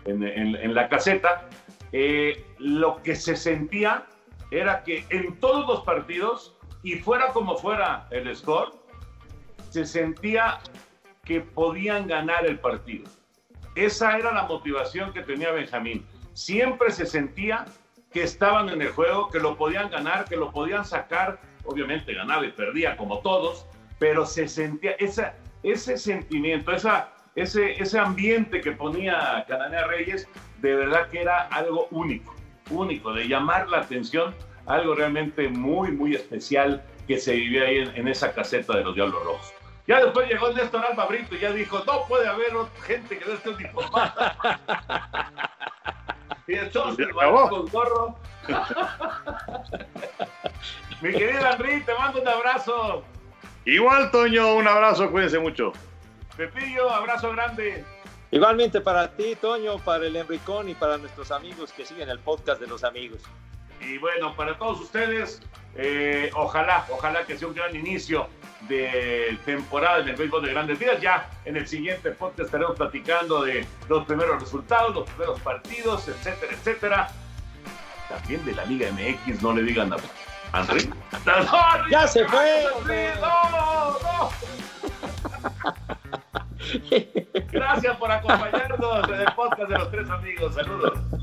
en 0.05 0.73
la 0.73 0.89
caseta. 0.89 1.47
Eh, 1.95 2.43
lo 2.57 3.01
que 3.03 3.15
se 3.15 3.35
sentía 3.35 4.07
era 4.49 4.83
que 4.83 5.05
en 5.09 5.39
todos 5.39 5.67
los 5.67 5.81
partidos, 5.81 6.57
y 6.81 6.95
fuera 6.95 7.27
como 7.27 7.55
fuera 7.55 8.07
el 8.09 8.35
score, 8.35 8.73
se 9.69 9.85
sentía 9.85 10.59
que 11.23 11.41
podían 11.41 12.07
ganar 12.07 12.45
el 12.47 12.59
partido. 12.59 13.05
Esa 13.75 14.17
era 14.17 14.33
la 14.33 14.43
motivación 14.43 15.13
que 15.13 15.21
tenía 15.21 15.51
Benjamín. 15.51 16.05
Siempre 16.33 16.91
se 16.91 17.05
sentía 17.05 17.65
que 18.13 18.23
estaban 18.23 18.69
en 18.69 18.81
el 18.81 18.89
juego, 18.89 19.29
que 19.29 19.39
lo 19.39 19.57
podían 19.57 19.89
ganar, 19.89 20.25
que 20.25 20.37
lo 20.37 20.51
podían 20.51 20.85
sacar. 20.85 21.39
Obviamente 21.65 22.13
ganaba 22.13 22.45
y 22.45 22.51
perdía 22.51 22.95
como 22.95 23.19
todos, 23.19 23.65
pero 23.99 24.25
se 24.25 24.47
sentía 24.47 24.91
esa, 24.99 25.33
ese 25.63 25.97
sentimiento, 25.97 26.71
esa, 26.71 27.09
ese, 27.35 27.81
ese 27.81 27.97
ambiente 27.97 28.61
que 28.61 28.73
ponía 28.73 29.43
Cananea 29.47 29.87
Reyes, 29.87 30.27
de 30.61 30.75
verdad 30.75 31.09
que 31.09 31.21
era 31.21 31.47
algo 31.47 31.87
único, 31.89 32.35
único, 32.69 33.13
de 33.13 33.27
llamar 33.27 33.67
la 33.69 33.79
atención, 33.79 34.35
algo 34.67 34.93
realmente 34.93 35.49
muy, 35.49 35.91
muy 35.91 36.15
especial 36.15 36.83
que 37.07 37.17
se 37.17 37.33
vivía 37.33 37.63
ahí 37.63 37.77
en, 37.79 37.95
en 37.95 38.07
esa 38.07 38.33
caseta 38.33 38.77
de 38.77 38.83
los 38.83 38.93
Diablos 38.93 39.23
Rojos. 39.23 39.53
Ya 39.87 40.01
después 40.01 40.29
llegó 40.29 40.51
Néstor 40.53 40.85
Alba 40.85 41.07
Brito 41.07 41.35
y 41.35 41.39
ya 41.39 41.51
dijo, 41.51 41.83
no 41.85 42.05
puede 42.07 42.27
haber 42.27 42.53
gente 42.85 43.17
que 43.17 43.25
no 43.25 43.33
esté 43.33 43.49
uniformada. 43.49 44.37
y 46.47 46.55
acabó. 46.55 47.49
con 47.49 47.67
gorro. 47.67 48.15
Mi 51.01 51.11
querido 51.11 51.39
Henry, 51.51 51.81
te 51.83 51.93
mando 51.95 52.21
un 52.21 52.27
abrazo. 52.27 53.03
Igual, 53.65 54.11
Toño, 54.11 54.55
un 54.55 54.67
abrazo, 54.67 55.09
cuídense 55.09 55.39
mucho. 55.39 55.71
Pepillo, 56.35 56.89
abrazo 56.89 57.31
grande. 57.31 57.85
Igualmente 58.31 58.81
para 58.81 59.15
ti, 59.15 59.35
Toño, 59.39 59.77
para 59.79 60.07
el 60.07 60.15
Enricón 60.15 60.67
y 60.67 60.73
para 60.73 60.97
nuestros 60.97 61.31
amigos 61.31 61.71
que 61.71 61.85
siguen 61.85 62.09
el 62.09 62.19
podcast 62.19 62.59
de 62.59 62.67
los 62.67 62.83
amigos. 62.83 63.21
Y 63.87 63.97
bueno, 63.97 64.35
para 64.35 64.57
todos 64.57 64.79
ustedes, 64.81 65.41
eh, 65.75 66.29
ojalá, 66.35 66.85
ojalá 66.89 67.25
que 67.25 67.37
sea 67.37 67.47
un 67.47 67.53
gran 67.53 67.75
inicio 67.75 68.27
de 68.67 69.37
temporada 69.45 69.99
en 69.99 70.09
el 70.09 70.15
béisbol 70.15 70.43
de 70.43 70.51
grandes 70.51 70.79
ligas. 70.79 71.01
Ya 71.01 71.29
en 71.45 71.57
el 71.57 71.67
siguiente 71.67 72.11
podcast 72.11 72.47
estaremos 72.47 72.75
platicando 72.77 73.43
de 73.43 73.65
los 73.89 74.05
primeros 74.05 74.41
resultados, 74.41 74.95
los 74.95 75.09
primeros 75.09 75.39
partidos, 75.41 76.07
etcétera, 76.07 76.53
etcétera. 76.53 77.09
También 78.09 78.45
de 78.45 78.53
la 78.53 78.65
Liga 78.65 78.89
MX, 78.91 79.41
no 79.41 79.53
le 79.53 79.63
digan 79.63 79.93
a 79.93 79.97
André. 80.51 80.83
¡No, 81.25 81.89
¡Ya 81.89 82.07
se 82.07 82.25
fue, 82.25 82.65
¡No, 83.19 83.89
no! 84.01 84.29
Gracias 87.51 87.97
por 87.97 88.11
acompañarnos 88.11 89.09
en 89.09 89.15
el 89.15 89.33
podcast 89.35 89.69
de 89.69 89.77
los 89.77 89.91
tres 89.91 90.09
amigos. 90.09 90.55
Saludos. 90.55 91.22